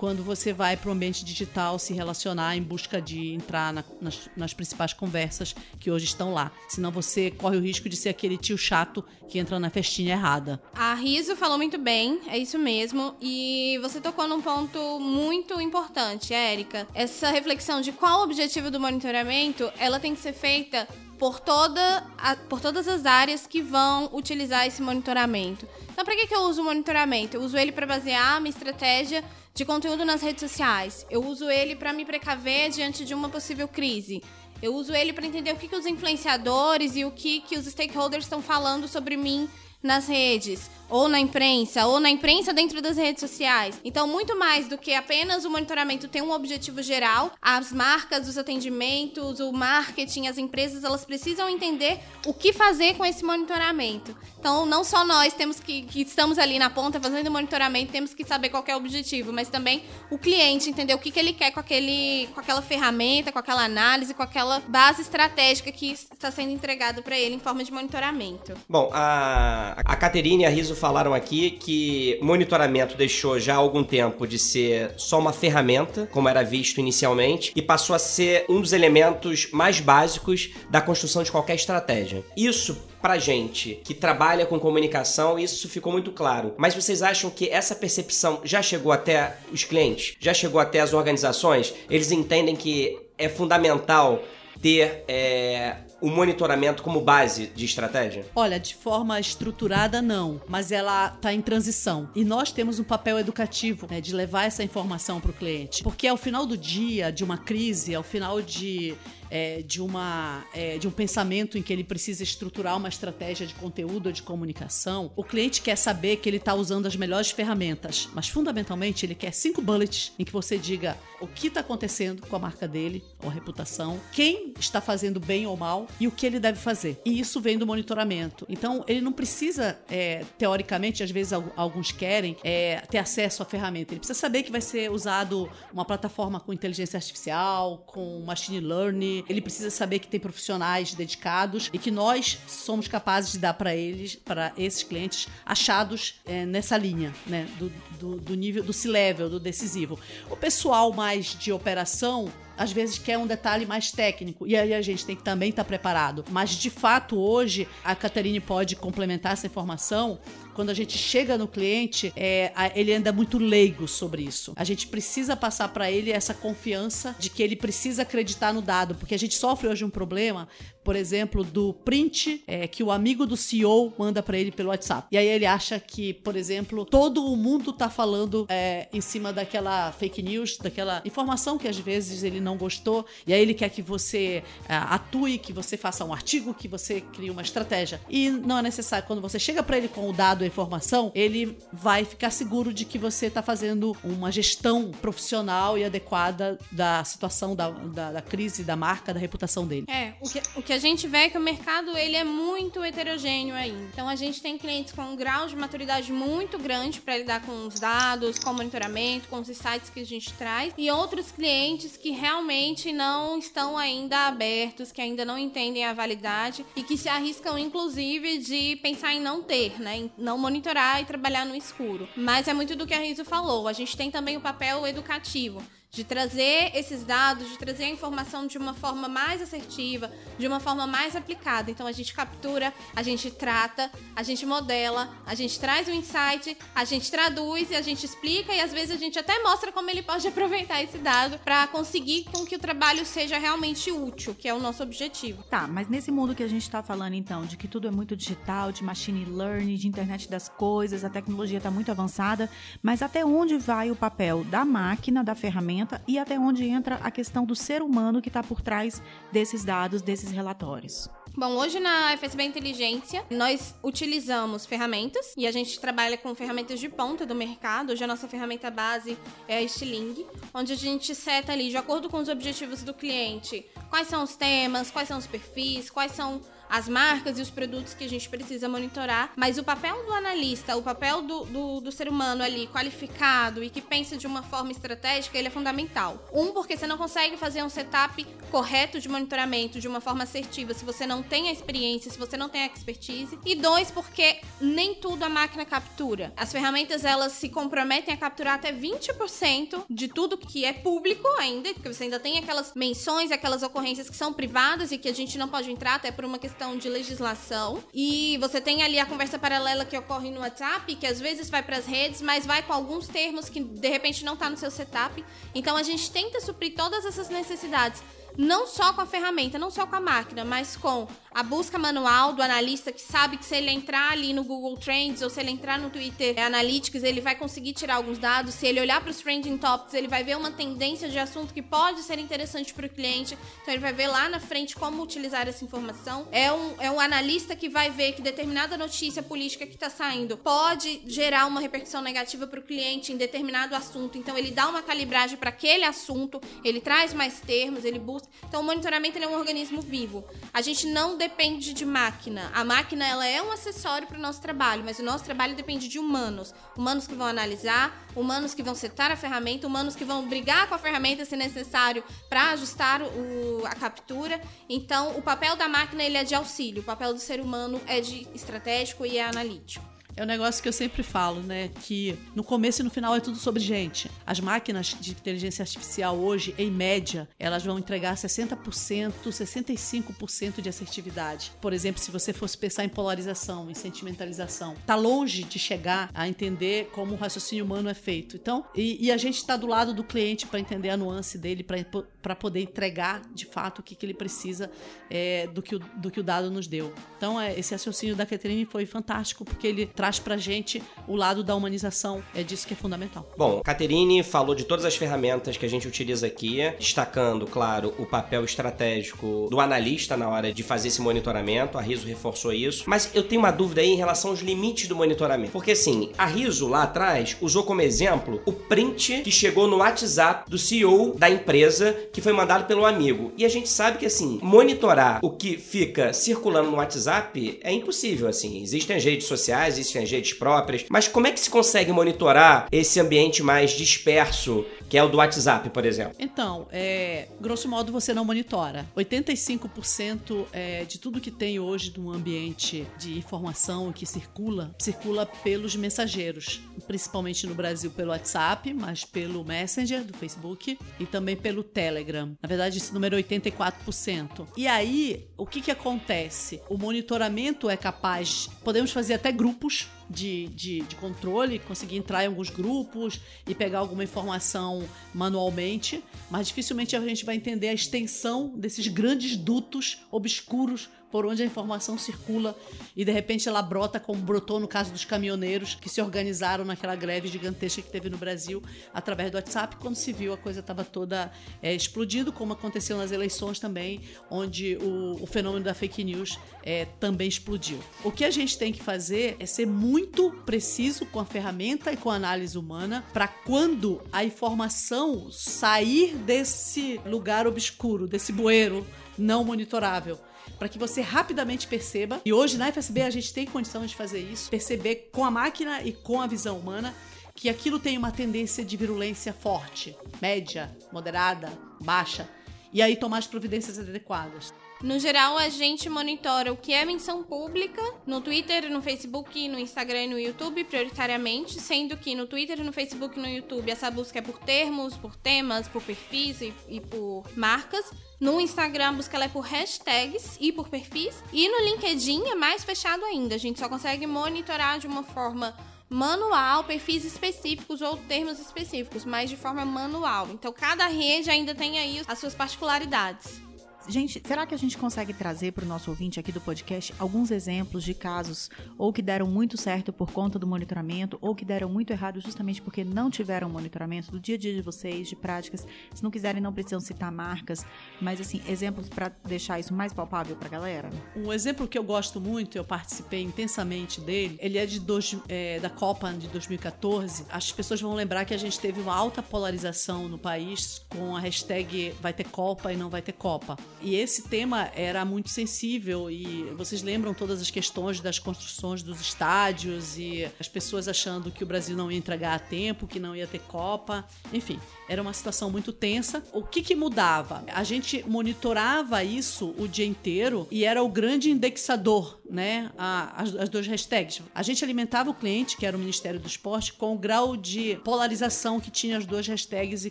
quando 0.00 0.24
você 0.24 0.50
vai 0.50 0.78
para 0.78 0.88
o 0.88 0.92
ambiente 0.92 1.22
digital 1.22 1.78
se 1.78 1.92
relacionar 1.92 2.56
em 2.56 2.62
busca 2.62 3.02
de 3.02 3.34
entrar 3.34 3.70
na, 3.70 3.84
nas, 4.00 4.30
nas, 4.34 4.54
principais 4.54 4.94
conversas 4.94 5.54
que 5.78 5.90
hoje 5.90 6.06
estão 6.06 6.32
lá. 6.32 6.50
Senão 6.70 6.90
você 6.90 7.30
corre 7.30 7.58
o 7.58 7.60
risco 7.60 7.86
de 7.86 7.96
ser 7.96 8.08
aquele 8.08 8.38
tio 8.38 8.56
chato 8.56 9.04
que 9.28 9.38
entra 9.38 9.60
na 9.60 9.68
festinha 9.68 10.14
errada. 10.14 10.58
A 10.74 10.94
Riso 10.94 11.36
falou 11.36 11.58
muito 11.58 11.76
bem, 11.76 12.18
é 12.28 12.38
isso 12.38 12.58
mesmo. 12.58 13.14
E 13.20 13.78
você 13.82 14.00
tocou 14.00 14.26
num 14.26 14.40
ponto 14.40 14.98
muito 14.98 15.60
importante, 15.60 16.32
Érica. 16.32 16.88
Essa 16.94 17.30
reflexão 17.30 17.82
de 17.82 17.92
qual 17.92 18.20
o 18.20 18.24
objetivo 18.24 18.70
do 18.70 18.80
monitoramento, 18.80 19.70
ela 19.78 20.00
tem 20.00 20.14
que 20.14 20.20
ser 20.22 20.32
feita 20.32 20.88
por, 21.18 21.38
toda 21.38 22.06
a, 22.16 22.34
por 22.34 22.58
todas 22.58 22.88
as 22.88 23.04
áreas 23.04 23.46
que 23.46 23.60
vão 23.60 24.08
utilizar 24.14 24.66
esse 24.66 24.80
monitoramento. 24.80 25.68
Então, 25.92 26.02
para 26.06 26.16
que, 26.16 26.26
que 26.26 26.34
eu 26.34 26.44
uso 26.44 26.62
o 26.62 26.64
monitoramento? 26.64 27.36
Eu 27.36 27.42
uso 27.42 27.58
ele 27.58 27.70
para 27.70 27.86
basear 27.86 28.36
a 28.36 28.40
minha 28.40 28.48
estratégia 28.48 29.22
de 29.54 29.64
conteúdo 29.64 30.04
nas 30.04 30.22
redes 30.22 30.40
sociais. 30.40 31.06
Eu 31.10 31.24
uso 31.24 31.48
ele 31.50 31.76
para 31.76 31.92
me 31.92 32.04
precaver 32.04 32.70
diante 32.70 33.04
de 33.04 33.14
uma 33.14 33.28
possível 33.28 33.68
crise. 33.68 34.22
Eu 34.62 34.74
uso 34.74 34.94
ele 34.94 35.12
para 35.12 35.26
entender 35.26 35.52
o 35.52 35.56
que, 35.56 35.68
que 35.68 35.76
os 35.76 35.86
influenciadores 35.86 36.94
e 36.96 37.04
o 37.04 37.10
que, 37.10 37.40
que 37.40 37.56
os 37.56 37.66
stakeholders 37.66 38.24
estão 38.24 38.42
falando 38.42 38.86
sobre 38.86 39.16
mim 39.16 39.48
nas 39.82 40.06
redes, 40.06 40.70
ou 40.90 41.08
na 41.08 41.18
imprensa, 41.18 41.86
ou 41.86 42.00
na 42.00 42.10
imprensa 42.10 42.52
dentro 42.52 42.82
das 42.82 42.96
redes 42.96 43.20
sociais. 43.20 43.80
Então, 43.84 44.06
muito 44.06 44.36
mais 44.36 44.68
do 44.68 44.76
que 44.76 44.92
apenas 44.94 45.44
o 45.44 45.50
monitoramento 45.50 46.08
ter 46.08 46.22
um 46.22 46.32
objetivo 46.32 46.82
geral, 46.82 47.32
as 47.40 47.72
marcas, 47.72 48.28
os 48.28 48.36
atendimentos, 48.36 49.40
o 49.40 49.52
marketing, 49.52 50.26
as 50.26 50.36
empresas, 50.36 50.84
elas 50.84 51.04
precisam 51.04 51.48
entender 51.48 52.00
o 52.26 52.34
que 52.34 52.52
fazer 52.52 52.94
com 52.96 53.04
esse 53.04 53.24
monitoramento. 53.24 54.16
Então, 54.38 54.66
não 54.66 54.82
só 54.82 55.04
nós 55.04 55.32
temos 55.32 55.60
que, 55.60 55.82
que 55.82 56.02
estamos 56.02 56.38
ali 56.38 56.58
na 56.58 56.68
ponta 56.68 57.00
fazendo 57.00 57.30
monitoramento, 57.30 57.92
temos 57.92 58.12
que 58.12 58.24
saber 58.24 58.48
qual 58.48 58.64
é 58.66 58.74
o 58.74 58.78
objetivo, 58.78 59.32
mas 59.32 59.48
também 59.48 59.84
o 60.10 60.18
cliente 60.18 60.68
entender 60.68 60.94
o 60.94 60.98
que, 60.98 61.10
que 61.10 61.18
ele 61.18 61.32
quer 61.32 61.50
com, 61.52 61.60
aquele, 61.60 62.28
com 62.34 62.40
aquela 62.40 62.62
ferramenta, 62.62 63.30
com 63.30 63.38
aquela 63.38 63.64
análise, 63.64 64.14
com 64.14 64.22
aquela 64.22 64.60
base 64.60 65.02
estratégica 65.02 65.70
que 65.70 65.92
está 65.92 66.30
sendo 66.30 66.50
entregado 66.50 67.02
para 67.02 67.18
ele 67.18 67.34
em 67.36 67.38
forma 67.38 67.62
de 67.62 67.72
monitoramento. 67.72 68.54
Bom, 68.68 68.90
a, 68.92 69.76
a 69.84 69.96
Caterine 69.96 70.42
e 70.42 70.46
a 70.46 70.50
Riso 70.50 70.74
falaram 70.80 71.12
aqui 71.12 71.50
que 71.50 72.18
monitoramento 72.22 72.96
deixou 72.96 73.38
já 73.38 73.54
há 73.54 73.58
algum 73.58 73.84
tempo 73.84 74.26
de 74.26 74.38
ser 74.38 74.94
só 74.96 75.18
uma 75.18 75.32
ferramenta, 75.32 76.08
como 76.10 76.28
era 76.28 76.42
visto 76.42 76.78
inicialmente, 76.78 77.52
e 77.54 77.60
passou 77.60 77.94
a 77.94 77.98
ser 77.98 78.46
um 78.48 78.60
dos 78.60 78.72
elementos 78.72 79.48
mais 79.52 79.78
básicos 79.78 80.50
da 80.70 80.80
construção 80.80 81.22
de 81.22 81.30
qualquer 81.30 81.54
estratégia. 81.54 82.24
Isso 82.36 82.88
pra 83.00 83.18
gente 83.18 83.80
que 83.84 83.94
trabalha 83.94 84.46
com 84.46 84.58
comunicação, 84.58 85.38
isso 85.38 85.68
ficou 85.68 85.92
muito 85.92 86.12
claro. 86.12 86.54
Mas 86.56 86.74
vocês 86.74 87.02
acham 87.02 87.30
que 87.30 87.48
essa 87.48 87.74
percepção 87.74 88.40
já 88.42 88.62
chegou 88.62 88.90
até 88.90 89.36
os 89.52 89.64
clientes? 89.64 90.16
Já 90.18 90.32
chegou 90.32 90.60
até 90.60 90.80
as 90.80 90.92
organizações? 90.94 91.74
Eles 91.88 92.10
entendem 92.10 92.56
que 92.56 92.98
é 93.18 93.28
fundamental 93.28 94.22
ter 94.60 95.04
é, 95.08 95.76
o 96.00 96.08
monitoramento 96.08 96.82
como 96.82 97.00
base 97.00 97.46
de 97.48 97.64
estratégia? 97.64 98.26
Olha, 98.34 98.58
de 98.58 98.74
forma 98.74 99.18
estruturada, 99.20 100.00
não. 100.00 100.40
Mas 100.48 100.72
ela 100.72 101.12
está 101.14 101.32
em 101.32 101.40
transição. 101.40 102.08
E 102.14 102.24
nós 102.24 102.52
temos 102.52 102.78
um 102.78 102.84
papel 102.84 103.18
educativo 103.18 103.86
né, 103.90 104.00
de 104.00 104.14
levar 104.14 104.44
essa 104.44 104.62
informação 104.62 105.20
para 105.20 105.30
o 105.30 105.34
cliente. 105.34 105.82
Porque 105.82 106.06
ao 106.06 106.16
final 106.16 106.46
do 106.46 106.56
dia, 106.56 107.10
de 107.10 107.24
uma 107.24 107.38
crise, 107.38 107.94
ao 107.94 108.02
final 108.02 108.40
de 108.40 108.94
é, 109.30 109.62
de, 109.62 109.80
uma, 109.80 110.44
é, 110.52 110.78
de 110.78 110.88
um 110.88 110.90
pensamento 110.90 111.56
em 111.56 111.62
que 111.62 111.72
ele 111.72 111.84
precisa 111.84 112.22
estruturar 112.22 112.76
uma 112.76 112.88
estratégia 112.88 113.46
de 113.46 113.54
conteúdo 113.54 114.06
ou 114.06 114.12
de 114.12 114.22
comunicação, 114.22 115.12
o 115.16 115.22
cliente 115.22 115.62
quer 115.62 115.76
saber 115.76 116.16
que 116.16 116.28
ele 116.28 116.38
está 116.38 116.54
usando 116.54 116.86
as 116.86 116.96
melhores 116.96 117.30
ferramentas, 117.30 118.08
mas 118.12 118.28
fundamentalmente 118.28 119.06
ele 119.06 119.14
quer 119.14 119.32
cinco 119.32 119.62
bullets 119.62 120.12
em 120.18 120.24
que 120.24 120.32
você 120.32 120.58
diga 120.58 120.96
o 121.20 121.26
que 121.26 121.48
está 121.48 121.60
acontecendo 121.60 122.26
com 122.26 122.34
a 122.34 122.38
marca 122.38 122.66
dele 122.66 123.04
ou 123.22 123.28
a 123.28 123.32
reputação, 123.32 124.00
quem 124.12 124.54
está 124.58 124.80
fazendo 124.80 125.20
bem 125.20 125.46
ou 125.46 125.56
mal 125.56 125.86
e 126.00 126.08
o 126.08 126.10
que 126.10 126.26
ele 126.26 126.40
deve 126.40 126.58
fazer. 126.58 127.00
E 127.04 127.20
isso 127.20 127.40
vem 127.40 127.58
do 127.58 127.66
monitoramento. 127.66 128.46
Então 128.48 128.84
ele 128.88 129.00
não 129.00 129.12
precisa, 129.12 129.78
é, 129.88 130.24
teoricamente, 130.38 131.02
às 131.02 131.10
vezes 131.10 131.32
alguns 131.32 131.92
querem 131.92 132.36
é, 132.42 132.82
ter 132.90 132.98
acesso 132.98 133.42
à 133.42 133.46
ferramenta. 133.46 133.92
Ele 133.92 134.00
precisa 134.00 134.18
saber 134.18 134.42
que 134.42 134.50
vai 134.50 134.60
ser 134.60 134.90
usado 134.90 135.50
uma 135.72 135.84
plataforma 135.84 136.40
com 136.40 136.52
inteligência 136.52 136.96
artificial, 136.96 137.84
com 137.86 138.22
machine 138.24 138.60
learning 138.60 139.19
ele 139.28 139.40
precisa 139.40 139.70
saber 139.70 139.98
que 139.98 140.08
tem 140.08 140.20
profissionais 140.20 140.94
dedicados 140.94 141.70
e 141.72 141.78
que 141.78 141.90
nós 141.90 142.38
somos 142.46 142.88
capazes 142.88 143.32
de 143.32 143.38
dar 143.38 143.54
para 143.54 143.74
eles, 143.74 144.14
para 144.16 144.52
esses 144.56 144.82
clientes, 144.82 145.28
achados 145.44 146.20
é, 146.26 146.44
nessa 146.44 146.76
linha, 146.76 147.14
né? 147.26 147.48
Do, 147.58 147.72
do, 147.98 148.16
do 148.16 148.34
nível, 148.34 148.62
do 148.62 148.72
C-level, 148.72 149.28
do 149.28 149.40
decisivo. 149.40 149.98
O 150.28 150.36
pessoal 150.36 150.92
mais 150.92 151.26
de 151.38 151.52
operação 151.52 152.32
às 152.60 152.70
vezes 152.70 152.98
quer 152.98 153.16
um 153.16 153.26
detalhe 153.26 153.64
mais 153.64 153.90
técnico. 153.90 154.46
E 154.46 154.54
aí 154.54 154.74
a 154.74 154.82
gente 154.82 155.06
tem 155.06 155.16
que 155.16 155.22
também 155.22 155.48
estar 155.48 155.64
tá 155.64 155.66
preparado. 155.66 156.26
Mas 156.28 156.50
de 156.50 156.68
fato, 156.68 157.18
hoje, 157.18 157.66
a 157.82 157.94
Catarine 157.94 158.38
pode 158.38 158.76
complementar 158.76 159.32
essa 159.32 159.46
informação 159.46 160.18
quando 160.60 160.68
a 160.68 160.74
gente 160.74 160.98
chega 160.98 161.38
no 161.38 161.48
cliente, 161.48 162.12
é, 162.14 162.52
ele 162.74 162.92
anda 162.92 163.10
muito 163.12 163.38
leigo 163.38 163.88
sobre 163.88 164.22
isso. 164.22 164.52
A 164.56 164.62
gente 164.62 164.88
precisa 164.88 165.34
passar 165.34 165.68
para 165.68 165.90
ele 165.90 166.10
essa 166.10 166.34
confiança 166.34 167.16
de 167.18 167.30
que 167.30 167.42
ele 167.42 167.56
precisa 167.56 168.02
acreditar 168.02 168.52
no 168.52 168.60
dado, 168.60 168.94
porque 168.94 169.14
a 169.14 169.18
gente 169.18 169.36
sofre 169.36 169.68
hoje 169.68 169.86
um 169.86 169.88
problema, 169.88 170.46
por 170.84 170.96
exemplo, 170.96 171.44
do 171.44 171.72
print 171.72 172.42
é, 172.46 172.66
que 172.66 172.82
o 172.82 172.90
amigo 172.90 173.26
do 173.26 173.36
CEO 173.36 173.92
manda 173.98 174.22
para 174.22 174.38
ele 174.38 174.50
pelo 174.50 174.70
WhatsApp. 174.70 175.08
E 175.10 175.18
aí 175.18 175.26
ele 175.26 175.46
acha 175.46 175.78
que, 175.78 176.14
por 176.14 176.36
exemplo, 176.36 176.84
todo 176.84 177.24
o 177.24 177.36
mundo 177.36 177.72
tá 177.72 177.88
falando 177.88 178.46
é, 178.48 178.88
em 178.92 179.00
cima 179.00 179.32
daquela 179.32 179.92
fake 179.92 180.22
news, 180.22 180.56
daquela 180.58 181.02
informação 181.04 181.58
que 181.58 181.68
às 181.68 181.78
vezes 181.78 182.22
ele 182.22 182.40
não 182.40 182.56
gostou, 182.56 183.06
e 183.26 183.32
aí 183.32 183.40
ele 183.40 183.54
quer 183.54 183.68
que 183.68 183.82
você 183.82 184.42
é, 184.68 184.74
atue, 184.74 185.38
que 185.38 185.52
você 185.52 185.76
faça 185.76 186.04
um 186.04 186.12
artigo, 186.12 186.54
que 186.54 186.68
você 186.68 187.00
crie 187.00 187.30
uma 187.30 187.42
estratégia. 187.42 188.00
E 188.08 188.30
não 188.30 188.58
é 188.58 188.62
necessário. 188.62 189.06
Quando 189.06 189.22
você 189.22 189.38
chega 189.38 189.62
para 189.62 189.76
ele 189.76 189.88
com 189.88 190.08
o 190.08 190.12
dado 190.12 190.44
informação, 190.44 191.10
ele 191.14 191.58
vai 191.72 192.04
ficar 192.04 192.30
seguro 192.30 192.72
de 192.72 192.84
que 192.84 192.98
você 192.98 193.26
está 193.26 193.42
fazendo 193.42 193.96
uma 194.02 194.30
gestão 194.30 194.90
profissional 194.90 195.78
e 195.78 195.84
adequada 195.84 196.58
da 196.70 197.02
situação 197.04 197.54
da, 197.54 197.70
da, 197.70 198.12
da, 198.12 198.22
crise, 198.22 198.64
da 198.64 198.76
marca, 198.76 199.12
da 199.12 199.20
reputação 199.20 199.66
dele. 199.66 199.86
É, 199.88 200.14
o 200.20 200.28
que, 200.28 200.42
o 200.56 200.62
que 200.62 200.72
a 200.72 200.78
gente 200.80 201.06
vê 201.06 201.30
que 201.30 201.38
o 201.38 201.40
mercado 201.40 201.96
ele 201.96 202.16
é 202.16 202.24
muito 202.24 202.82
heterogêneo 202.82 203.54
aí. 203.54 203.70
Então 203.92 204.08
a 204.08 204.16
gente 204.16 204.42
tem 204.42 204.58
clientes 204.58 204.92
com 204.92 205.02
um 205.02 205.14
grau 205.14 205.46
de 205.46 205.54
maturidade 205.54 206.12
muito 206.12 206.58
grande 206.58 207.00
para 207.00 207.18
lidar 207.18 207.42
com 207.42 207.66
os 207.66 207.78
dados, 207.78 208.38
com 208.38 208.50
o 208.50 208.54
monitoramento, 208.54 209.28
com 209.28 209.38
os 209.38 209.48
insights 209.48 209.90
que 209.90 210.00
a 210.00 210.06
gente 210.06 210.32
traz, 210.32 210.72
e 210.76 210.90
outros 210.90 211.30
clientes 211.30 211.96
que 211.96 212.10
realmente 212.10 212.92
não 212.92 213.38
estão 213.38 213.76
ainda 213.76 214.26
abertos, 214.26 214.90
que 214.90 215.00
ainda 215.00 215.24
não 215.24 215.38
entendem 215.38 215.84
a 215.84 215.92
validade 215.92 216.64
e 216.74 216.82
que 216.82 216.96
se 216.96 217.08
arriscam, 217.08 217.58
inclusive, 217.58 218.38
de 218.38 218.76
pensar 218.76 219.12
em 219.12 219.20
não 219.20 219.42
ter, 219.42 219.80
né? 219.80 219.98
Em 219.98 220.12
não 220.16 220.38
monitorar 220.38 221.00
e 221.00 221.04
trabalhar 221.04 221.44
no 221.44 221.54
escuro. 221.54 222.08
Mas 222.16 222.48
é 222.48 222.54
muito 222.54 222.74
do 222.74 222.86
que 222.86 222.94
a 222.94 222.98
Riso 222.98 223.24
falou. 223.24 223.68
A 223.68 223.72
gente 223.72 223.96
tem 223.96 224.10
também 224.10 224.36
o 224.36 224.40
papel 224.40 224.86
educativo 224.86 225.62
de 225.90 226.04
trazer 226.04 226.70
esses 226.74 227.04
dados, 227.04 227.48
de 227.48 227.58
trazer 227.58 227.84
a 227.84 227.88
informação 227.88 228.46
de 228.46 228.56
uma 228.56 228.74
forma 228.74 229.08
mais 229.08 229.42
assertiva, 229.42 230.10
de 230.38 230.46
uma 230.46 230.60
forma 230.60 230.86
mais 230.86 231.16
aplicada. 231.16 231.70
Então 231.70 231.86
a 231.86 231.92
gente 231.92 232.14
captura, 232.14 232.72
a 232.94 233.02
gente 233.02 233.30
trata, 233.30 233.90
a 234.14 234.22
gente 234.22 234.46
modela, 234.46 235.12
a 235.26 235.34
gente 235.34 235.58
traz 235.58 235.88
o 235.88 235.90
insight, 235.90 236.56
a 236.74 236.84
gente 236.84 237.10
traduz 237.10 237.70
e 237.70 237.74
a 237.74 237.82
gente 237.82 238.06
explica 238.06 238.54
e 238.54 238.60
às 238.60 238.72
vezes 238.72 238.94
a 238.94 238.98
gente 238.98 239.18
até 239.18 239.42
mostra 239.42 239.72
como 239.72 239.90
ele 239.90 240.02
pode 240.02 240.26
aproveitar 240.28 240.82
esse 240.82 240.98
dado 240.98 241.38
para 241.40 241.66
conseguir 241.66 242.24
com 242.24 242.44
que 242.44 242.54
o 242.54 242.58
trabalho 242.58 243.04
seja 243.04 243.38
realmente 243.38 243.90
útil, 243.90 244.34
que 244.34 244.48
é 244.48 244.54
o 244.54 244.60
nosso 244.60 244.82
objetivo. 244.82 245.42
Tá, 245.44 245.66
mas 245.66 245.88
nesse 245.88 246.12
mundo 246.12 246.34
que 246.34 246.42
a 246.42 246.48
gente 246.48 246.62
está 246.62 246.82
falando 246.82 247.14
então, 247.14 247.44
de 247.44 247.56
que 247.56 247.66
tudo 247.66 247.88
é 247.88 247.90
muito 247.90 248.16
digital, 248.16 248.70
de 248.70 248.84
machine 248.84 249.24
learning, 249.24 249.76
de 249.76 249.88
internet 249.88 250.30
das 250.30 250.48
coisas, 250.48 251.04
a 251.04 251.10
tecnologia 251.10 251.58
está 251.58 251.70
muito 251.70 251.90
avançada, 251.90 252.48
mas 252.82 253.02
até 253.02 253.24
onde 253.24 253.58
vai 253.58 253.90
o 253.90 253.96
papel 253.96 254.44
da 254.44 254.64
máquina, 254.64 255.24
da 255.24 255.34
ferramenta 255.34 255.79
ferramenta 255.80 256.02
e 256.06 256.18
até 256.18 256.38
onde 256.38 256.66
entra 256.66 256.96
a 256.96 257.10
questão 257.10 257.44
do 257.44 257.54
ser 257.54 257.82
humano 257.82 258.20
que 258.20 258.28
está 258.28 258.42
por 258.42 258.60
trás 258.60 259.02
desses 259.32 259.64
dados, 259.64 260.02
desses 260.02 260.30
relatórios. 260.30 261.08
Bom, 261.36 261.52
hoje 261.56 261.78
na 261.78 262.16
FSB 262.16 262.42
Inteligência, 262.42 263.24
nós 263.30 263.74
utilizamos 263.84 264.66
ferramentas 264.66 265.32
e 265.36 265.46
a 265.46 265.52
gente 265.52 265.78
trabalha 265.78 266.18
com 266.18 266.34
ferramentas 266.34 266.80
de 266.80 266.88
ponta 266.88 267.24
do 267.24 267.34
mercado. 267.34 267.92
Hoje 267.92 268.02
a 268.02 268.06
nossa 268.06 268.26
ferramenta 268.26 268.68
base 268.70 269.16
é 269.46 269.58
a 269.58 269.68
Stiling, 269.68 270.26
onde 270.52 270.72
a 270.72 270.76
gente 270.76 271.14
seta 271.14 271.52
ali, 271.52 271.70
de 271.70 271.76
acordo 271.76 272.10
com 272.10 272.18
os 272.18 272.28
objetivos 272.28 272.82
do 272.82 272.92
cliente, 272.92 273.64
quais 273.88 274.08
são 274.08 274.24
os 274.24 274.34
temas, 274.34 274.90
quais 274.90 275.06
são 275.06 275.18
os 275.18 275.26
perfis, 275.26 275.88
quais 275.88 276.12
são 276.12 276.40
as 276.70 276.88
marcas 276.88 277.38
e 277.38 277.42
os 277.42 277.50
produtos 277.50 277.92
que 277.92 278.04
a 278.04 278.08
gente 278.08 278.28
precisa 278.28 278.68
monitorar, 278.68 279.32
mas 279.36 279.58
o 279.58 279.64
papel 279.64 280.04
do 280.04 280.12
analista, 280.12 280.76
o 280.76 280.82
papel 280.82 281.22
do, 281.22 281.44
do, 281.44 281.80
do, 281.80 281.92
ser 281.92 282.08
humano 282.08 282.42
ali 282.42 282.68
qualificado 282.68 283.62
e 283.62 283.68
que 283.68 283.80
pensa 283.80 284.16
de 284.16 284.26
uma 284.26 284.42
forma 284.42 284.70
estratégica, 284.70 285.36
ele 285.36 285.48
é 285.48 285.50
fundamental. 285.50 286.24
Um, 286.32 286.52
porque 286.52 286.76
você 286.76 286.86
não 286.86 286.96
consegue 286.96 287.36
fazer 287.36 287.62
um 287.64 287.68
setup 287.68 288.24
correto 288.50 289.00
de 289.00 289.08
monitoramento 289.08 289.80
de 289.80 289.88
uma 289.88 290.00
forma 290.00 290.24
assertiva 290.24 290.72
se 290.72 290.84
você 290.84 291.06
não 291.06 291.22
tem 291.22 291.48
a 291.48 291.52
experiência, 291.52 292.10
se 292.10 292.18
você 292.18 292.36
não 292.36 292.48
tem 292.48 292.62
a 292.62 292.66
expertise. 292.66 293.38
E 293.44 293.56
dois, 293.56 293.90
porque 293.90 294.40
nem 294.60 294.94
tudo 294.94 295.24
a 295.24 295.28
máquina 295.28 295.64
captura. 295.64 296.32
As 296.36 296.52
ferramentas, 296.52 297.04
elas 297.04 297.32
se 297.32 297.48
comprometem 297.48 298.14
a 298.14 298.16
capturar 298.16 298.54
até 298.54 298.72
20% 298.72 299.84
de 299.90 300.08
tudo 300.08 300.38
que 300.38 300.64
é 300.64 300.72
público 300.72 301.26
ainda, 301.38 301.72
porque 301.74 301.92
você 301.92 302.04
ainda 302.04 302.20
tem 302.20 302.38
aquelas 302.38 302.72
menções, 302.74 303.32
aquelas 303.32 303.62
ocorrências 303.62 304.08
que 304.08 304.16
são 304.16 304.32
privadas 304.32 304.92
e 304.92 304.98
que 304.98 305.08
a 305.08 305.14
gente 305.14 305.36
não 305.36 305.48
pode 305.48 305.70
entrar 305.70 305.94
até 305.94 306.12
por 306.12 306.24
uma 306.24 306.38
questão 306.38 306.59
questão 306.60 306.76
de 306.76 306.90
legislação. 306.90 307.82
E 307.94 308.36
você 308.38 308.60
tem 308.60 308.82
ali 308.82 308.98
a 308.98 309.06
conversa 309.06 309.38
paralela 309.38 309.82
que 309.82 309.96
ocorre 309.96 310.30
no 310.30 310.40
WhatsApp, 310.40 310.94
que 310.94 311.06
às 311.06 311.18
vezes 311.18 311.48
vai 311.48 311.62
para 311.62 311.78
as 311.78 311.86
redes, 311.86 312.20
mas 312.20 312.44
vai 312.44 312.62
com 312.62 312.74
alguns 312.74 313.08
termos 313.08 313.48
que 313.48 313.60
de 313.60 313.88
repente 313.88 314.22
não 314.26 314.34
está 314.34 314.50
no 314.50 314.58
seu 314.58 314.70
setup. 314.70 315.24
Então 315.54 315.74
a 315.74 315.82
gente 315.82 316.10
tenta 316.10 316.38
suprir 316.38 316.74
todas 316.74 317.06
essas 317.06 317.30
necessidades 317.30 318.02
não 318.36 318.66
só 318.66 318.92
com 318.92 319.00
a 319.00 319.06
ferramenta, 319.06 319.58
não 319.58 319.70
só 319.70 319.86
com 319.86 319.96
a 319.96 320.00
máquina, 320.00 320.44
mas 320.44 320.76
com 320.76 321.06
a 321.32 321.42
busca 321.42 321.78
manual 321.78 322.32
do 322.32 322.42
analista 322.42 322.90
que 322.90 323.00
sabe 323.00 323.36
que 323.36 323.44
se 323.44 323.54
ele 323.56 323.70
entrar 323.70 324.10
ali 324.10 324.32
no 324.32 324.42
Google 324.42 324.76
Trends 324.76 325.22
ou 325.22 325.30
se 325.30 325.38
ele 325.40 325.50
entrar 325.50 325.78
no 325.78 325.90
Twitter 325.90 326.38
Analytics, 326.40 327.02
ele 327.04 327.20
vai 327.20 327.36
conseguir 327.36 327.72
tirar 327.72 327.96
alguns 327.96 328.18
dados. 328.18 328.54
Se 328.54 328.66
ele 328.66 328.80
olhar 328.80 329.00
para 329.00 329.10
os 329.10 329.18
trending 329.18 329.56
topics, 329.56 329.94
ele 329.94 330.08
vai 330.08 330.24
ver 330.24 330.36
uma 330.36 330.50
tendência 330.50 331.08
de 331.08 331.18
assunto 331.18 331.54
que 331.54 331.62
pode 331.62 332.02
ser 332.02 332.18
interessante 332.18 332.74
para 332.74 332.86
o 332.86 332.88
cliente. 332.88 333.38
Então 333.62 333.72
ele 333.72 333.80
vai 333.80 333.92
ver 333.92 334.08
lá 334.08 334.28
na 334.28 334.40
frente 334.40 334.74
como 334.74 335.02
utilizar 335.02 335.48
essa 335.48 335.64
informação. 335.64 336.26
É 336.32 336.52
um, 336.52 336.74
é 336.80 336.90
um 336.90 336.98
analista 336.98 337.54
que 337.54 337.68
vai 337.68 337.90
ver 337.90 338.12
que 338.12 338.22
determinada 338.22 338.76
notícia 338.76 339.22
política 339.22 339.66
que 339.66 339.74
está 339.74 339.88
saindo 339.88 340.36
pode 340.36 341.02
gerar 341.06 341.46
uma 341.46 341.60
repercussão 341.60 342.02
negativa 342.02 342.46
para 342.46 342.58
o 342.58 342.62
cliente 342.62 343.12
em 343.12 343.16
determinado 343.16 343.74
assunto. 343.76 344.18
Então 344.18 344.36
ele 344.36 344.50
dá 344.50 344.68
uma 344.68 344.82
calibragem 344.82 345.36
para 345.36 345.50
aquele 345.50 345.84
assunto, 345.84 346.40
ele 346.64 346.80
traz 346.80 347.14
mais 347.14 347.40
termos, 347.40 347.84
ele 347.84 347.98
busca 347.98 348.19
Então, 348.46 348.60
o 348.60 348.64
monitoramento 348.64 349.18
é 349.18 349.26
um 349.26 349.34
organismo 349.34 349.80
vivo. 349.80 350.24
A 350.52 350.60
gente 350.60 350.86
não 350.86 351.16
depende 351.16 351.72
de 351.72 351.84
máquina. 351.84 352.50
A 352.54 352.64
máquina 352.64 353.06
ela 353.06 353.26
é 353.26 353.42
um 353.42 353.52
acessório 353.52 354.06
para 354.08 354.18
o 354.18 354.20
nosso 354.20 354.40
trabalho, 354.40 354.82
mas 354.84 354.98
o 354.98 355.02
nosso 355.02 355.24
trabalho 355.24 355.54
depende 355.54 355.88
de 355.88 355.98
humanos. 355.98 356.54
Humanos 356.76 357.06
que 357.06 357.14
vão 357.14 357.26
analisar, 357.26 358.06
humanos 358.14 358.54
que 358.54 358.62
vão 358.62 358.74
setar 358.74 359.10
a 359.10 359.16
ferramenta, 359.16 359.66
humanos 359.66 359.94
que 359.94 360.04
vão 360.04 360.26
brigar 360.28 360.68
com 360.68 360.74
a 360.74 360.78
ferramenta 360.78 361.24
se 361.24 361.36
necessário 361.36 362.02
para 362.28 362.50
ajustar 362.50 363.02
o, 363.02 363.66
a 363.66 363.74
captura. 363.74 364.40
Então, 364.68 365.16
o 365.16 365.22
papel 365.22 365.56
da 365.56 365.68
máquina 365.68 366.02
ele 366.02 366.16
é 366.16 366.24
de 366.24 366.34
auxílio, 366.34 366.82
o 366.82 366.84
papel 366.84 367.14
do 367.14 367.20
ser 367.20 367.40
humano 367.40 367.80
é 367.86 368.00
de 368.00 368.26
estratégico 368.34 369.06
e 369.06 369.18
é 369.18 369.24
analítico. 369.24 369.99
É 370.16 370.22
um 370.22 370.26
negócio 370.26 370.62
que 370.62 370.68
eu 370.68 370.72
sempre 370.72 371.02
falo, 371.02 371.40
né? 371.40 371.70
Que 371.82 372.18
no 372.34 372.42
começo 372.42 372.82
e 372.82 372.84
no 372.84 372.90
final 372.90 373.14
é 373.14 373.20
tudo 373.20 373.36
sobre 373.36 373.62
gente. 373.62 374.10
As 374.26 374.40
máquinas 374.40 374.96
de 375.00 375.12
inteligência 375.12 375.62
artificial 375.62 376.16
hoje, 376.16 376.54
em 376.58 376.70
média, 376.70 377.28
elas 377.38 377.64
vão 377.64 377.78
entregar 377.78 378.14
60%, 378.14 379.12
65% 379.24 380.60
de 380.60 380.68
assertividade. 380.68 381.52
Por 381.60 381.72
exemplo, 381.72 382.00
se 382.00 382.10
você 382.10 382.32
fosse 382.32 382.58
pensar 382.58 382.84
em 382.84 382.88
polarização, 382.88 383.70
em 383.70 383.74
sentimentalização, 383.74 384.74
tá 384.86 384.94
longe 384.94 385.44
de 385.44 385.58
chegar 385.58 386.10
a 386.12 386.28
entender 386.28 386.90
como 386.92 387.14
o 387.14 387.16
raciocínio 387.16 387.64
humano 387.64 387.88
é 387.88 387.94
feito. 387.94 388.36
Então, 388.36 388.64
e, 388.74 389.06
e 389.06 389.12
a 389.12 389.16
gente 389.16 389.36
está 389.36 389.56
do 389.56 389.66
lado 389.66 389.94
do 389.94 390.04
cliente 390.04 390.46
para 390.46 390.60
entender 390.60 390.90
a 390.90 390.96
nuance 390.96 391.38
dele, 391.38 391.64
para 391.64 392.36
poder 392.36 392.60
entregar 392.60 393.22
de 393.34 393.46
fato 393.46 393.78
o 393.78 393.82
que, 393.82 393.94
que 393.94 394.04
ele 394.04 394.14
precisa 394.14 394.70
é, 395.08 395.46
do, 395.46 395.62
que 395.62 395.76
o, 395.76 395.78
do 395.78 396.10
que 396.10 396.20
o 396.20 396.22
dado 396.22 396.50
nos 396.50 396.66
deu. 396.66 396.92
Então, 397.16 397.40
é, 397.40 397.58
esse 397.58 397.72
raciocínio 397.72 398.16
da 398.16 398.26
Catherine 398.26 398.64
foi 398.64 398.86
fantástico, 398.86 399.44
porque 399.44 399.66
ele 399.66 399.86
traz 400.00 400.18
pra 400.18 400.38
gente 400.38 400.82
o 401.06 401.14
lado 401.14 401.44
da 401.44 401.54
humanização. 401.54 402.22
É 402.34 402.42
disso 402.42 402.66
que 402.66 402.72
é 402.72 402.76
fundamental. 402.76 403.28
Bom, 403.36 403.60
Caterine 403.60 404.22
falou 404.22 404.54
de 404.54 404.64
todas 404.64 404.86
as 404.86 404.96
ferramentas 404.96 405.58
que 405.58 405.66
a 405.66 405.68
gente 405.68 405.86
utiliza 405.86 406.26
aqui, 406.26 406.60
destacando, 406.78 407.46
claro, 407.46 407.92
o 407.98 408.06
papel 408.06 408.42
estratégico 408.42 409.48
do 409.50 409.60
analista 409.60 410.16
na 410.16 410.26
hora 410.26 410.54
de 410.54 410.62
fazer 410.62 410.88
esse 410.88 411.02
monitoramento. 411.02 411.76
A 411.76 411.82
Riso 411.82 412.06
reforçou 412.06 412.50
isso. 412.50 412.84
Mas 412.86 413.10
eu 413.12 413.22
tenho 413.22 413.42
uma 413.42 413.50
dúvida 413.50 413.82
aí 413.82 413.90
em 413.90 413.96
relação 413.96 414.30
aos 414.30 414.40
limites 414.40 414.88
do 414.88 414.96
monitoramento. 414.96 415.52
Porque 415.52 415.72
assim, 415.72 416.12
a 416.16 416.24
Riso 416.24 416.66
lá 416.66 416.84
atrás 416.84 417.36
usou 417.38 417.64
como 417.64 417.82
exemplo 417.82 418.40
o 418.46 418.52
print 418.52 419.20
que 419.22 419.30
chegou 419.30 419.68
no 419.68 419.78
WhatsApp 419.78 420.50
do 420.50 420.56
CEO 420.56 421.14
da 421.18 421.28
empresa 421.28 421.94
que 422.10 422.22
foi 422.22 422.32
mandado 422.32 422.66
pelo 422.66 422.86
amigo. 422.86 423.34
E 423.36 423.44
a 423.44 423.50
gente 423.50 423.68
sabe 423.68 423.98
que 423.98 424.06
assim, 424.06 424.38
monitorar 424.42 425.20
o 425.22 425.28
que 425.28 425.58
fica 425.58 426.14
circulando 426.14 426.70
no 426.70 426.78
WhatsApp 426.78 427.60
é 427.62 427.70
impossível 427.70 428.28
assim. 428.28 428.62
Existem 428.62 428.96
as 428.96 429.04
redes 429.04 429.26
sociais, 429.26 429.76
existem 429.90 430.02
as 430.02 430.10
redes 430.10 430.32
próprias, 430.32 430.84
mas 430.88 431.08
como 431.08 431.26
é 431.26 431.32
que 431.32 431.40
se 431.40 431.50
consegue 431.50 431.92
monitorar 431.92 432.68
esse 432.70 433.00
ambiente 433.00 433.42
mais 433.42 433.72
disperso, 433.72 434.64
que 434.90 434.98
é 434.98 435.04
o 435.04 435.08
do 435.08 435.18
WhatsApp, 435.18 435.70
por 435.70 435.86
exemplo? 435.86 436.16
Então, 436.18 436.66
é, 436.72 437.28
grosso 437.40 437.68
modo, 437.68 437.92
você 437.92 438.12
não 438.12 438.24
monitora. 438.24 438.84
85% 438.96 440.46
é, 440.52 440.84
de 440.84 440.98
tudo 440.98 441.20
que 441.20 441.30
tem 441.30 441.60
hoje 441.60 441.94
no 441.96 442.12
ambiente 442.12 442.84
de 442.98 443.16
informação 443.16 443.92
que 443.92 444.04
circula, 444.04 444.74
circula 444.80 445.24
pelos 445.24 445.76
mensageiros, 445.76 446.60
principalmente 446.88 447.46
no 447.46 447.54
Brasil 447.54 447.92
pelo 447.92 448.10
WhatsApp, 448.10 448.74
mas 448.74 449.04
pelo 449.04 449.44
Messenger 449.44 450.02
do 450.02 450.12
Facebook 450.12 450.76
e 450.98 451.06
também 451.06 451.36
pelo 451.36 451.62
Telegram. 451.62 452.36
Na 452.42 452.48
verdade, 452.48 452.78
esse 452.78 452.92
número 452.92 453.16
é 453.16 453.22
84%. 453.22 454.48
E 454.56 454.66
aí, 454.66 455.28
o 455.36 455.46
que, 455.46 455.60
que 455.60 455.70
acontece? 455.70 456.60
O 456.68 456.76
monitoramento 456.76 457.70
é 457.70 457.76
capaz, 457.76 458.50
podemos 458.64 458.90
fazer 458.90 459.14
até 459.14 459.30
grupos 459.30 459.88
de, 460.10 460.48
de, 460.48 460.80
de, 460.80 460.96
controle, 460.96 461.60
conseguir 461.60 461.96
entrar 461.96 462.24
em 462.24 462.26
alguns 462.26 462.50
grupos 462.50 463.20
e 463.46 463.54
pegar 463.54 463.78
alguma 463.78 464.02
informação 464.02 464.79
manualmente, 465.14 466.02
mas 466.30 466.48
dificilmente 466.48 466.94
a 466.96 467.00
gente 467.00 467.24
vai 467.24 467.36
entender 467.36 467.68
a 467.68 467.74
extensão 467.74 468.48
desses 468.48 468.86
grandes 468.88 469.36
dutos 469.36 470.02
obscuros 470.10 470.88
por 471.10 471.26
onde 471.26 471.42
a 471.42 471.46
informação 471.46 471.98
circula 471.98 472.56
e 472.96 473.04
de 473.04 473.12
repente 473.12 473.48
ela 473.48 473.62
brota 473.62 473.98
como 473.98 474.20
brotou 474.20 474.60
no 474.60 474.68
caso 474.68 474.92
dos 474.92 475.04
caminhoneiros 475.04 475.74
que 475.74 475.88
se 475.88 476.00
organizaram 476.00 476.64
naquela 476.64 476.94
greve 476.94 477.28
gigantesca 477.28 477.82
que 477.82 477.90
teve 477.90 478.08
no 478.08 478.16
Brasil 478.16 478.62
através 478.92 479.30
do 479.30 479.36
WhatsApp, 479.36 479.76
quando 479.76 479.96
se 479.96 480.12
viu 480.12 480.32
a 480.32 480.36
coisa 480.36 480.60
estava 480.60 480.84
toda 480.84 481.32
é, 481.62 481.74
explodindo, 481.74 482.32
como 482.32 482.52
aconteceu 482.52 482.96
nas 482.96 483.12
eleições 483.12 483.58
também, 483.58 484.00
onde 484.30 484.76
o, 484.76 485.22
o 485.22 485.26
fenômeno 485.26 485.64
da 485.64 485.74
fake 485.74 486.04
news 486.04 486.38
é, 486.62 486.84
também 486.98 487.28
explodiu. 487.28 487.78
O 488.04 488.10
que 488.10 488.24
a 488.24 488.30
gente 488.30 488.56
tem 488.58 488.72
que 488.72 488.82
fazer 488.82 489.36
é 489.38 489.46
ser 489.46 489.66
muito 489.66 490.30
preciso 490.44 491.06
com 491.06 491.20
a 491.20 491.24
ferramenta 491.24 491.92
e 491.92 491.96
com 491.96 492.10
a 492.10 492.14
análise 492.14 492.56
humana 492.56 493.04
para 493.12 493.28
quando 493.28 494.02
a 494.12 494.24
informação 494.24 495.30
sair 495.30 496.14
desse 496.16 497.00
lugar 497.04 497.46
obscuro, 497.46 498.06
desse 498.06 498.32
bueiro 498.32 498.86
não 499.18 499.44
monitorável 499.44 500.18
para 500.58 500.68
que 500.68 500.78
você 500.78 501.00
rapidamente 501.00 501.66
perceba. 501.66 502.20
E 502.24 502.32
hoje 502.32 502.58
na 502.58 502.70
FSB 502.70 503.02
a 503.02 503.10
gente 503.10 503.32
tem 503.32 503.46
condição 503.46 503.84
de 503.84 503.94
fazer 503.94 504.20
isso, 504.20 504.50
perceber 504.50 505.10
com 505.12 505.24
a 505.24 505.30
máquina 505.30 505.82
e 505.82 505.92
com 505.92 506.20
a 506.20 506.26
visão 506.26 506.58
humana 506.58 506.94
que 507.34 507.48
aquilo 507.48 507.78
tem 507.78 507.96
uma 507.96 508.12
tendência 508.12 508.64
de 508.64 508.76
virulência 508.76 509.32
forte, 509.32 509.96
média, 510.20 510.76
moderada, 510.92 511.50
baixa, 511.80 512.28
e 512.72 512.82
aí 512.82 512.96
tomar 512.96 513.18
as 513.18 513.26
providências 513.26 513.78
adequadas. 513.78 514.52
No 514.82 514.98
geral, 514.98 515.36
a 515.36 515.48
gente 515.50 515.90
monitora 515.90 516.52
o 516.52 516.56
que 516.56 516.72
é 516.72 516.86
menção 516.86 517.22
pública 517.22 517.82
no 518.06 518.22
Twitter, 518.22 518.70
no 518.70 518.80
Facebook, 518.80 519.46
no 519.46 519.58
Instagram 519.58 520.04
e 520.04 520.08
no 520.08 520.18
YouTube, 520.18 520.64
prioritariamente, 520.64 521.60
sendo 521.60 521.98
que 521.98 522.14
no 522.14 522.26
Twitter, 522.26 522.64
no 522.64 522.72
Facebook 522.72 523.18
e 523.18 523.22
no 523.22 523.28
YouTube 523.28 523.70
essa 523.70 523.90
busca 523.90 524.20
é 524.20 524.22
por 524.22 524.38
termos, 524.38 524.96
por 524.96 525.14
temas, 525.16 525.68
por 525.68 525.82
perfis 525.82 526.40
e, 526.40 526.54
e 526.66 526.80
por 526.80 527.24
marcas. 527.36 527.90
No 528.20 528.38
Instagram, 528.38 528.96
busca 528.96 529.16
é 529.16 529.28
por 529.28 529.46
hashtags 529.46 530.36
e 530.38 530.52
por 530.52 530.68
perfis. 530.68 531.24
E 531.32 531.48
no 531.48 531.64
LinkedIn 531.64 532.28
é 532.28 532.34
mais 532.34 532.62
fechado 532.62 533.02
ainda. 533.06 533.34
A 533.34 533.38
gente 533.38 533.58
só 533.58 533.66
consegue 533.66 534.06
monitorar 534.06 534.78
de 534.78 534.86
uma 534.86 535.02
forma 535.02 535.56
manual 535.88 536.62
perfis 536.64 537.04
específicos 537.04 537.80
ou 537.80 537.96
termos 537.96 538.38
específicos, 538.38 539.06
mas 539.06 539.30
de 539.30 539.36
forma 539.36 539.64
manual. 539.64 540.28
Então, 540.30 540.52
cada 540.52 540.86
rede 540.86 541.30
ainda 541.30 541.54
tem 541.54 541.78
aí 541.78 542.02
as 542.06 542.18
suas 542.18 542.34
particularidades. 542.34 543.40
Gente, 543.88 544.22
será 544.24 544.46
que 544.46 544.54
a 544.54 544.58
gente 544.58 544.76
consegue 544.76 545.12
trazer 545.12 545.52
para 545.52 545.64
o 545.64 545.68
nosso 545.68 545.90
ouvinte 545.90 546.20
aqui 546.20 546.30
do 546.30 546.40
podcast 546.40 546.94
alguns 546.98 547.30
exemplos 547.30 547.82
de 547.82 547.94
casos 547.94 548.50
ou 548.78 548.92
que 548.92 549.02
deram 549.02 549.26
muito 549.26 549.56
certo 549.56 549.92
por 549.92 550.12
conta 550.12 550.38
do 550.38 550.46
monitoramento 550.46 551.18
ou 551.20 551.34
que 551.34 551.44
deram 551.44 551.68
muito 551.68 551.90
errado 551.90 552.20
justamente 552.20 552.60
porque 552.60 552.84
não 552.84 553.10
tiveram 553.10 553.48
monitoramento 553.48 554.10
do 554.10 554.20
dia 554.20 554.34
a 554.34 554.38
dia 554.38 554.54
de 554.54 554.60
vocês, 554.60 555.08
de 555.08 555.16
práticas? 555.16 555.66
Se 555.94 556.02
não 556.02 556.10
quiserem, 556.10 556.42
não 556.42 556.52
precisam 556.52 556.78
citar 556.78 557.10
marcas, 557.10 557.64
mas 558.00 558.20
assim, 558.20 558.42
exemplos 558.46 558.88
para 558.88 559.10
deixar 559.24 559.58
isso 559.58 559.74
mais 559.74 559.92
palpável 559.92 560.36
para 560.36 560.46
a 560.46 560.50
galera. 560.50 560.90
Um 561.16 561.32
exemplo 561.32 561.66
que 561.66 561.78
eu 561.78 561.82
gosto 561.82 562.20
muito, 562.20 562.56
eu 562.56 562.64
participei 562.64 563.22
intensamente 563.22 564.00
dele, 564.00 564.38
ele 564.40 564.58
é 564.58 564.66
de 564.66 564.78
dois, 564.78 565.16
é, 565.28 565.58
da 565.58 565.70
Copa 565.70 566.12
de 566.12 566.28
2014. 566.28 567.24
As 567.30 567.50
pessoas 567.50 567.80
vão 567.80 567.94
lembrar 567.94 568.24
que 568.24 568.34
a 568.34 568.38
gente 568.38 568.60
teve 568.60 568.80
uma 568.80 568.94
alta 568.94 569.22
polarização 569.22 570.08
no 570.08 570.18
país 570.18 570.84
com 570.90 571.16
a 571.16 571.20
hashtag 571.20 571.94
vai 572.00 572.12
ter 572.12 572.28
Copa 572.28 572.72
e 572.72 572.76
não 572.76 572.90
vai 572.90 573.02
ter 573.02 573.12
Copa. 573.12 573.56
E 573.82 573.96
esse 573.96 574.22
tema 574.22 574.70
era 574.74 575.04
muito 575.04 575.30
sensível 575.30 576.10
e 576.10 576.44
vocês 576.56 576.82
lembram 576.82 577.14
todas 577.14 577.40
as 577.40 577.50
questões 577.50 578.00
das 578.00 578.18
construções 578.18 578.82
dos 578.82 579.00
estádios 579.00 579.96
e 579.96 580.28
as 580.38 580.48
pessoas 580.48 580.86
achando 580.86 581.30
que 581.30 581.42
o 581.42 581.46
Brasil 581.46 581.76
não 581.76 581.90
ia 581.90 581.96
entregar 581.96 582.34
a 582.34 582.38
tempo, 582.38 582.86
que 582.86 583.00
não 583.00 583.16
ia 583.16 583.26
ter 583.26 583.40
Copa. 583.40 584.04
Enfim, 584.32 584.60
era 584.88 585.00
uma 585.00 585.12
situação 585.12 585.50
muito 585.50 585.72
tensa. 585.72 586.22
O 586.32 586.42
que, 586.42 586.62
que 586.62 586.74
mudava? 586.74 587.44
A 587.48 587.64
gente 587.64 588.04
monitorava 588.06 589.02
isso 589.02 589.54
o 589.58 589.66
dia 589.66 589.86
inteiro 589.86 590.46
e 590.50 590.64
era 590.64 590.82
o 590.82 590.88
grande 590.88 591.30
indexador, 591.30 592.20
né? 592.28 592.70
A, 592.76 593.22
as, 593.22 593.34
as 593.34 593.48
duas 593.48 593.66
hashtags. 593.66 594.20
A 594.34 594.42
gente 594.42 594.62
alimentava 594.62 595.10
o 595.10 595.14
cliente, 595.14 595.56
que 595.56 595.64
era 595.64 595.76
o 595.76 595.80
Ministério 595.80 596.20
do 596.20 596.26
Esporte, 596.26 596.72
com 596.74 596.94
o 596.94 596.98
grau 596.98 597.36
de 597.36 597.76
polarização 597.84 598.60
que 598.60 598.70
tinha 598.70 598.98
as 598.98 599.06
duas 599.06 599.26
hashtags 599.26 599.84
e 599.84 599.90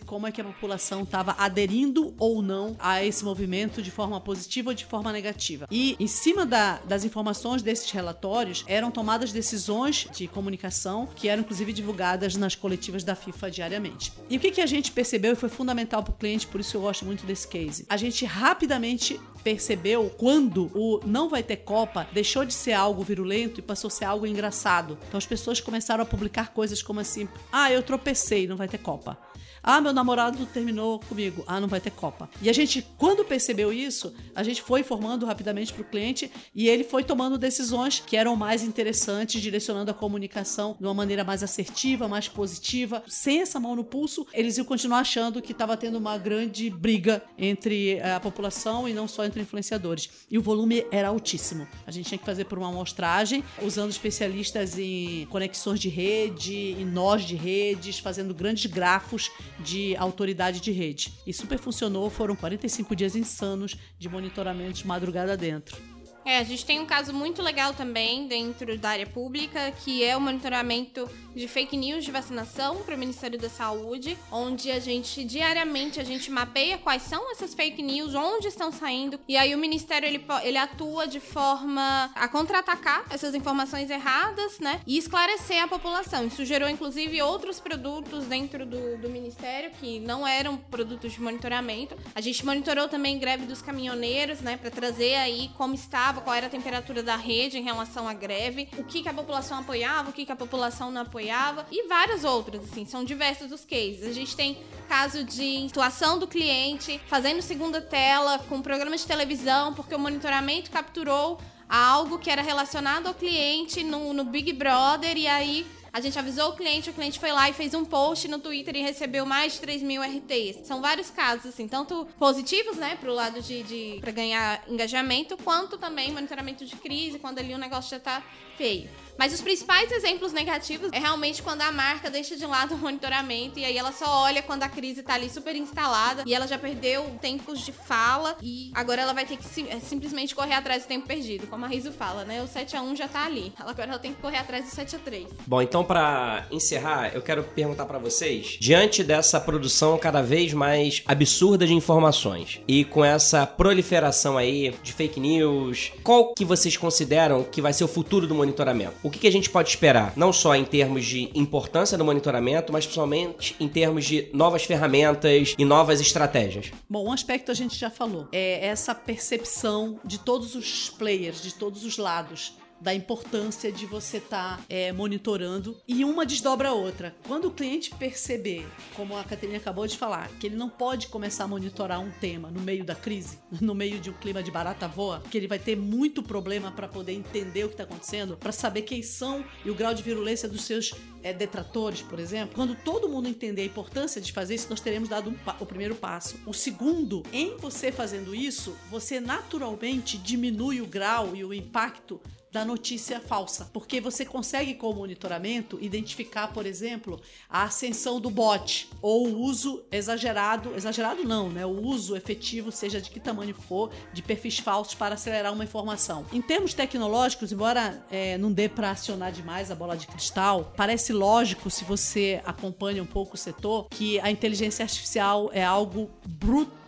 como 0.00 0.26
é 0.26 0.32
que 0.32 0.40
a 0.40 0.44
população 0.44 1.02
estava 1.02 1.34
aderindo 1.38 2.14
ou 2.18 2.40
não 2.40 2.76
a 2.78 3.04
esse 3.04 3.24
movimento 3.24 3.79
de 3.80 3.90
forma 3.90 4.20
positiva 4.20 4.70
ou 4.70 4.74
de 4.74 4.84
forma 4.84 5.12
negativa. 5.12 5.66
E 5.70 5.96
em 5.98 6.06
cima 6.06 6.46
da, 6.46 6.78
das 6.78 7.04
informações 7.04 7.62
desses 7.62 7.90
relatórios 7.90 8.64
eram 8.66 8.90
tomadas 8.90 9.32
decisões 9.32 10.06
de 10.12 10.26
comunicação 10.26 11.08
que 11.14 11.28
eram 11.28 11.42
inclusive 11.42 11.72
divulgadas 11.72 12.36
nas 12.36 12.54
coletivas 12.54 13.04
da 13.04 13.14
FIFA 13.14 13.50
diariamente. 13.50 14.12
E 14.28 14.36
o 14.36 14.40
que, 14.40 14.50
que 14.50 14.60
a 14.60 14.66
gente 14.66 14.92
percebeu 14.92 15.32
e 15.32 15.36
foi 15.36 15.48
fundamental 15.48 16.02
para 16.02 16.12
o 16.12 16.16
cliente, 16.16 16.46
por 16.46 16.60
isso 16.60 16.76
eu 16.76 16.80
gosto 16.82 17.04
muito 17.04 17.24
desse 17.26 17.46
case. 17.46 17.86
A 17.88 17.96
gente 17.96 18.24
rapidamente 18.24 19.20
percebeu 19.42 20.10
quando 20.10 20.70
o 20.74 21.00
não 21.06 21.28
vai 21.28 21.42
ter 21.42 21.56
Copa 21.56 22.06
deixou 22.12 22.44
de 22.44 22.52
ser 22.52 22.72
algo 22.72 23.02
virulento 23.02 23.60
e 23.60 23.62
passou 23.62 23.88
a 23.88 23.90
ser 23.90 24.04
algo 24.04 24.26
engraçado. 24.26 24.98
Então 25.08 25.18
as 25.18 25.26
pessoas 25.26 25.60
começaram 25.60 26.02
a 26.02 26.06
publicar 26.06 26.52
coisas 26.52 26.82
como 26.82 27.00
assim: 27.00 27.28
ah, 27.52 27.72
eu 27.72 27.82
tropecei, 27.82 28.46
não 28.46 28.56
vai 28.56 28.68
ter 28.68 28.78
Copa. 28.78 29.18
Ah, 29.62 29.80
meu 29.80 29.92
namorado 29.92 30.46
terminou 30.46 31.00
comigo. 31.00 31.44
Ah, 31.46 31.60
não 31.60 31.68
vai 31.68 31.80
ter 31.80 31.90
Copa. 31.90 32.30
E 32.40 32.48
a 32.48 32.52
gente, 32.52 32.86
quando 32.96 33.24
percebeu 33.24 33.72
isso, 33.72 34.14
a 34.34 34.42
gente 34.42 34.62
foi 34.62 34.80
informando 34.80 35.26
rapidamente 35.26 35.72
para 35.72 35.82
o 35.82 35.84
cliente 35.84 36.30
e 36.54 36.68
ele 36.68 36.82
foi 36.82 37.04
tomando 37.04 37.36
decisões 37.36 38.00
que 38.00 38.16
eram 38.16 38.34
mais 38.36 38.62
interessantes, 38.62 39.42
direcionando 39.42 39.90
a 39.90 39.94
comunicação 39.94 40.76
de 40.78 40.86
uma 40.86 40.94
maneira 40.94 41.22
mais 41.24 41.42
assertiva, 41.42 42.08
mais 42.08 42.28
positiva. 42.28 43.02
Sem 43.06 43.40
essa 43.40 43.60
mão 43.60 43.76
no 43.76 43.84
pulso, 43.84 44.26
eles 44.32 44.56
iam 44.56 44.64
continuar 44.64 45.00
achando 45.00 45.42
que 45.42 45.52
estava 45.52 45.76
tendo 45.76 45.98
uma 45.98 46.16
grande 46.16 46.70
briga 46.70 47.22
entre 47.36 47.96
eh, 47.96 48.14
a 48.14 48.20
população 48.20 48.88
e 48.88 48.94
não 48.94 49.06
só 49.06 49.24
entre 49.24 49.42
influenciadores. 49.42 50.08
E 50.30 50.38
o 50.38 50.42
volume 50.42 50.86
era 50.90 51.08
altíssimo. 51.08 51.68
A 51.86 51.90
gente 51.90 52.08
tinha 52.08 52.18
que 52.18 52.24
fazer 52.24 52.44
por 52.44 52.56
uma 52.56 52.68
amostragem, 52.68 53.44
usando 53.62 53.90
especialistas 53.90 54.78
em 54.78 55.26
conexões 55.26 55.80
de 55.80 55.88
rede, 55.88 56.76
em 56.78 56.86
nós 56.86 57.24
de 57.24 57.34
redes, 57.34 57.98
fazendo 57.98 58.32
grandes 58.32 58.66
grafos 58.66 59.30
de 59.64 59.96
autoridade 59.96 60.60
de 60.60 60.72
rede. 60.72 61.12
E 61.26 61.32
super 61.32 61.58
funcionou, 61.58 62.08
foram 62.10 62.34
45 62.34 62.96
dias 62.96 63.14
insanos 63.14 63.76
de 63.98 64.08
monitoramento 64.08 64.74
de 64.74 64.86
madrugada 64.86 65.36
dentro. 65.36 65.76
É, 66.24 66.38
a 66.38 66.44
gente 66.44 66.64
tem 66.64 66.78
um 66.78 66.86
caso 66.86 67.12
muito 67.12 67.42
legal 67.42 67.72
também 67.72 68.26
dentro 68.26 68.78
da 68.78 68.90
área 68.90 69.06
pública, 69.06 69.72
que 69.82 70.04
é 70.04 70.16
o 70.16 70.20
monitoramento 70.20 71.08
de 71.34 71.48
fake 71.48 71.76
news 71.76 72.04
de 72.04 72.10
vacinação 72.10 72.76
para 72.82 72.94
o 72.94 72.98
Ministério 72.98 73.38
da 73.38 73.48
Saúde, 73.48 74.18
onde 74.30 74.70
a 74.70 74.78
gente 74.78 75.24
diariamente 75.24 75.98
a 75.98 76.04
gente 76.04 76.30
mapeia 76.30 76.76
quais 76.76 77.02
são 77.02 77.30
essas 77.32 77.54
fake 77.54 77.82
news, 77.82 78.14
onde 78.14 78.48
estão 78.48 78.70
saindo, 78.70 79.18
e 79.26 79.36
aí 79.36 79.54
o 79.54 79.58
Ministério 79.58 80.06
ele, 80.06 80.24
ele 80.42 80.58
atua 80.58 81.06
de 81.06 81.20
forma 81.20 82.10
a 82.14 82.28
contra-atacar 82.28 83.04
essas 83.10 83.34
informações 83.34 83.88
erradas, 83.90 84.58
né, 84.58 84.80
e 84.86 84.98
esclarecer 84.98 85.62
a 85.62 85.68
população. 85.68 86.26
Isso 86.26 86.44
gerou 86.44 86.68
inclusive 86.68 87.22
outros 87.22 87.60
produtos 87.60 88.26
dentro 88.26 88.66
do, 88.66 88.98
do 88.98 89.08
Ministério 89.08 89.70
que 89.80 90.00
não 90.00 90.26
eram 90.26 90.56
produtos 90.56 91.12
de 91.12 91.20
monitoramento. 91.20 91.96
A 92.14 92.20
gente 92.20 92.44
monitorou 92.44 92.88
também 92.88 93.18
greve 93.18 93.46
dos 93.46 93.62
caminhoneiros, 93.62 94.40
né, 94.40 94.56
para 94.56 94.70
trazer 94.70 95.14
aí 95.14 95.50
como 95.56 95.74
está 95.74 96.09
qual 96.20 96.34
era 96.34 96.46
a 96.46 96.50
temperatura 96.50 97.02
da 97.02 97.16
rede 97.16 97.58
em 97.58 97.62
relação 97.62 98.08
à 98.08 98.14
greve, 98.14 98.68
o 98.78 98.84
que, 98.84 99.02
que 99.02 99.08
a 99.08 99.14
população 99.14 99.58
apoiava, 99.58 100.10
o 100.10 100.12
que, 100.12 100.24
que 100.24 100.32
a 100.32 100.36
população 100.36 100.90
não 100.90 101.02
apoiava 101.02 101.66
e 101.70 101.86
várias 101.86 102.24
outras, 102.24 102.64
assim, 102.64 102.86
são 102.86 103.04
diversos 103.04 103.52
os 103.52 103.64
cases. 103.64 104.02
A 104.04 104.12
gente 104.12 104.34
tem 104.34 104.58
caso 104.88 105.22
de 105.22 105.68
situação 105.68 106.18
do 106.18 106.26
cliente 106.26 107.00
fazendo 107.06 107.42
segunda 107.42 107.80
tela 107.80 108.38
com 108.48 108.62
programas 108.62 109.02
de 109.02 109.06
televisão, 109.06 109.74
porque 109.74 109.94
o 109.94 109.98
monitoramento 109.98 110.70
capturou 110.70 111.38
algo 111.68 112.18
que 112.18 112.30
era 112.30 112.42
relacionado 112.42 113.06
ao 113.06 113.14
cliente 113.14 113.84
no, 113.84 114.12
no 114.12 114.24
Big 114.24 114.52
Brother 114.52 115.16
e 115.16 115.28
aí 115.28 115.66
a 115.92 116.00
gente 116.00 116.18
avisou 116.18 116.50
o 116.50 116.56
cliente, 116.56 116.90
o 116.90 116.92
cliente 116.92 117.18
foi 117.18 117.32
lá 117.32 117.48
e 117.48 117.52
fez 117.52 117.74
um 117.74 117.84
post 117.84 118.28
no 118.28 118.38
Twitter 118.38 118.76
e 118.76 118.82
recebeu 118.82 119.26
mais 119.26 119.54
de 119.54 119.60
3 119.60 119.82
mil 119.82 120.02
RTs. 120.02 120.66
São 120.66 120.80
vários 120.80 121.10
casos, 121.10 121.46
assim, 121.46 121.66
tanto 121.66 122.06
positivos, 122.18 122.76
né, 122.76 122.96
pro 122.96 123.12
lado 123.12 123.40
de, 123.42 123.62
de 123.62 123.98
para 124.00 124.12
ganhar 124.12 124.62
engajamento, 124.68 125.36
quanto 125.38 125.78
também 125.78 126.12
monitoramento 126.12 126.64
de 126.64 126.76
crise, 126.76 127.18
quando 127.18 127.38
ali 127.38 127.54
o 127.54 127.58
negócio 127.58 127.90
já 127.90 128.00
tá 128.00 128.22
feio. 128.56 128.88
Mas 129.20 129.34
os 129.34 129.42
principais 129.42 129.92
exemplos 129.92 130.32
negativos 130.32 130.88
é 130.92 130.98
realmente 130.98 131.42
quando 131.42 131.60
a 131.60 131.70
marca 131.70 132.08
deixa 132.08 132.34
de 132.34 132.46
lado 132.46 132.74
o 132.74 132.78
monitoramento 132.78 133.58
e 133.58 133.64
aí 133.66 133.76
ela 133.76 133.92
só 133.92 134.22
olha 134.22 134.42
quando 134.42 134.62
a 134.62 134.68
crise 134.70 135.02
tá 135.02 135.12
ali 135.12 135.28
super 135.28 135.54
instalada 135.54 136.22
e 136.24 136.32
ela 136.32 136.46
já 136.46 136.58
perdeu 136.58 137.04
tempos 137.20 137.60
de 137.60 137.70
fala 137.70 138.38
e 138.40 138.70
agora 138.74 139.02
ela 139.02 139.12
vai 139.12 139.26
ter 139.26 139.36
que 139.36 139.44
sim, 139.44 139.66
é, 139.68 139.78
simplesmente 139.78 140.34
correr 140.34 140.54
atrás 140.54 140.84
do 140.84 140.88
tempo 140.88 141.06
perdido, 141.06 141.46
como 141.48 141.66
a 141.66 141.68
Riso 141.68 141.92
fala, 141.92 142.24
né? 142.24 142.42
O 142.42 142.48
7 142.48 142.74
a 142.78 142.80
1 142.80 142.96
já 142.96 143.08
tá 143.08 143.26
ali. 143.26 143.52
Agora 143.58 143.90
ela 143.90 143.98
tem 143.98 144.14
que 144.14 144.22
correr 144.22 144.38
atrás 144.38 144.64
do 144.64 144.70
7 144.70 144.96
a 144.96 144.98
3. 144.98 145.26
Bom, 145.46 145.60
então 145.60 145.84
para 145.84 146.46
encerrar, 146.50 147.14
eu 147.14 147.20
quero 147.20 147.44
perguntar 147.44 147.84
para 147.84 147.98
vocês, 147.98 148.56
diante 148.58 149.04
dessa 149.04 149.38
produção 149.38 149.98
cada 149.98 150.22
vez 150.22 150.54
mais 150.54 151.02
absurda 151.04 151.66
de 151.66 151.74
informações 151.74 152.62
e 152.66 152.86
com 152.86 153.04
essa 153.04 153.46
proliferação 153.46 154.38
aí 154.38 154.74
de 154.82 154.94
fake 154.94 155.20
news, 155.20 155.92
qual 156.02 156.32
que 156.32 156.42
vocês 156.42 156.74
consideram 156.78 157.44
que 157.44 157.60
vai 157.60 157.74
ser 157.74 157.84
o 157.84 157.88
futuro 157.88 158.26
do 158.26 158.34
monitoramento? 158.34 159.09
o 159.09 159.09
que, 159.10 159.18
que 159.18 159.26
a 159.26 159.32
gente 159.32 159.50
pode 159.50 159.68
esperar? 159.68 160.12
Não 160.16 160.32
só 160.32 160.54
em 160.54 160.64
termos 160.64 161.04
de 161.04 161.30
importância 161.34 161.96
do 161.98 162.04
monitoramento, 162.04 162.72
mas 162.72 162.84
principalmente 162.84 163.56
em 163.60 163.68
termos 163.68 164.04
de 164.04 164.28
novas 164.32 164.64
ferramentas 164.64 165.54
e 165.58 165.64
novas 165.64 166.00
estratégias. 166.00 166.70
Bom, 166.88 167.06
um 167.06 167.12
aspecto 167.12 167.50
a 167.50 167.54
gente 167.54 167.78
já 167.78 167.90
falou. 167.90 168.28
É 168.32 168.66
essa 168.66 168.94
percepção 168.94 169.98
de 170.04 170.18
todos 170.18 170.54
os 170.54 170.90
players, 170.90 171.42
de 171.42 171.54
todos 171.54 171.84
os 171.84 171.98
lados 171.98 172.52
da 172.80 172.94
importância 172.94 173.70
de 173.70 173.86
você 173.86 174.16
estar 174.16 174.56
tá, 174.56 174.64
é, 174.68 174.92
monitorando 174.92 175.76
e 175.86 176.04
uma 176.04 176.24
desdobra 176.24 176.70
a 176.70 176.72
outra. 176.72 177.14
Quando 177.26 177.48
o 177.48 177.50
cliente 177.50 177.94
perceber, 177.94 178.66
como 178.94 179.16
a 179.16 179.24
Caterina 179.24 179.58
acabou 179.58 179.86
de 179.86 179.98
falar, 179.98 180.28
que 180.38 180.46
ele 180.46 180.56
não 180.56 180.68
pode 180.68 181.08
começar 181.08 181.44
a 181.44 181.48
monitorar 181.48 182.00
um 182.00 182.10
tema 182.10 182.50
no 182.50 182.60
meio 182.60 182.84
da 182.84 182.94
crise, 182.94 183.38
no 183.60 183.74
meio 183.74 183.98
de 184.00 184.10
um 184.10 184.14
clima 184.14 184.42
de 184.42 184.50
barata 184.50 184.88
voa, 184.88 185.22
que 185.30 185.36
ele 185.36 185.46
vai 185.46 185.58
ter 185.58 185.76
muito 185.76 186.22
problema 186.22 186.70
para 186.70 186.88
poder 186.88 187.12
entender 187.12 187.64
o 187.64 187.68
que 187.68 187.74
está 187.74 187.84
acontecendo, 187.84 188.36
para 188.36 188.52
saber 188.52 188.82
quem 188.82 189.02
são 189.02 189.44
e 189.64 189.70
o 189.70 189.74
grau 189.74 189.92
de 189.92 190.02
virulência 190.02 190.48
dos 190.48 190.64
seus 190.64 190.92
é, 191.22 191.32
detratores, 191.32 192.02
por 192.02 192.18
exemplo. 192.18 192.54
Quando 192.54 192.74
todo 192.74 193.08
mundo 193.08 193.28
entender 193.28 193.62
a 193.62 193.66
importância 193.66 194.20
de 194.20 194.32
fazer 194.32 194.54
isso, 194.54 194.68
nós 194.70 194.80
teremos 194.80 195.08
dado 195.08 195.30
um 195.30 195.36
o 195.58 195.66
primeiro 195.66 195.94
passo. 195.94 196.38
O 196.46 196.52
segundo, 196.52 197.22
em 197.32 197.56
você 197.56 197.90
fazendo 197.90 198.34
isso, 198.34 198.76
você 198.90 199.20
naturalmente 199.20 200.16
diminui 200.18 200.80
o 200.80 200.86
grau 200.86 201.34
e 201.34 201.44
o 201.44 201.52
impacto 201.52 202.20
da 202.52 202.64
notícia 202.64 203.20
falsa, 203.20 203.70
porque 203.72 204.00
você 204.00 204.24
consegue 204.24 204.74
com 204.74 204.90
o 204.90 204.94
monitoramento 204.94 205.78
identificar, 205.80 206.48
por 206.48 206.66
exemplo, 206.66 207.20
a 207.48 207.64
ascensão 207.64 208.20
do 208.20 208.28
bot 208.28 208.88
ou 209.00 209.28
o 209.28 209.40
uso 209.40 209.82
exagerado, 209.90 210.74
exagerado 210.74 211.24
não, 211.24 211.48
né? 211.48 211.64
O 211.64 211.80
uso 211.80 212.16
efetivo, 212.16 212.72
seja 212.72 213.00
de 213.00 213.10
que 213.10 213.20
tamanho 213.20 213.54
for, 213.54 213.90
de 214.12 214.22
perfis 214.22 214.58
falsos 214.58 214.94
para 214.94 215.14
acelerar 215.14 215.52
uma 215.52 215.64
informação. 215.64 216.26
Em 216.32 216.42
termos 216.42 216.74
tecnológicos, 216.74 217.52
embora 217.52 218.04
é, 218.10 218.36
não 218.38 218.50
dê 218.50 218.68
para 218.68 218.90
acionar 218.90 219.30
demais 219.30 219.70
a 219.70 219.74
bola 219.74 219.96
de 219.96 220.06
cristal, 220.06 220.72
parece 220.76 221.12
lógico 221.12 221.70
se 221.70 221.84
você 221.84 222.40
acompanha 222.44 223.02
um 223.02 223.06
pouco 223.06 223.34
o 223.34 223.38
setor 223.38 223.88
que 223.90 224.18
a 224.20 224.30
inteligência 224.30 224.82
artificial 224.82 225.50
é 225.52 225.64
algo 225.64 226.10
brutal 226.26 226.79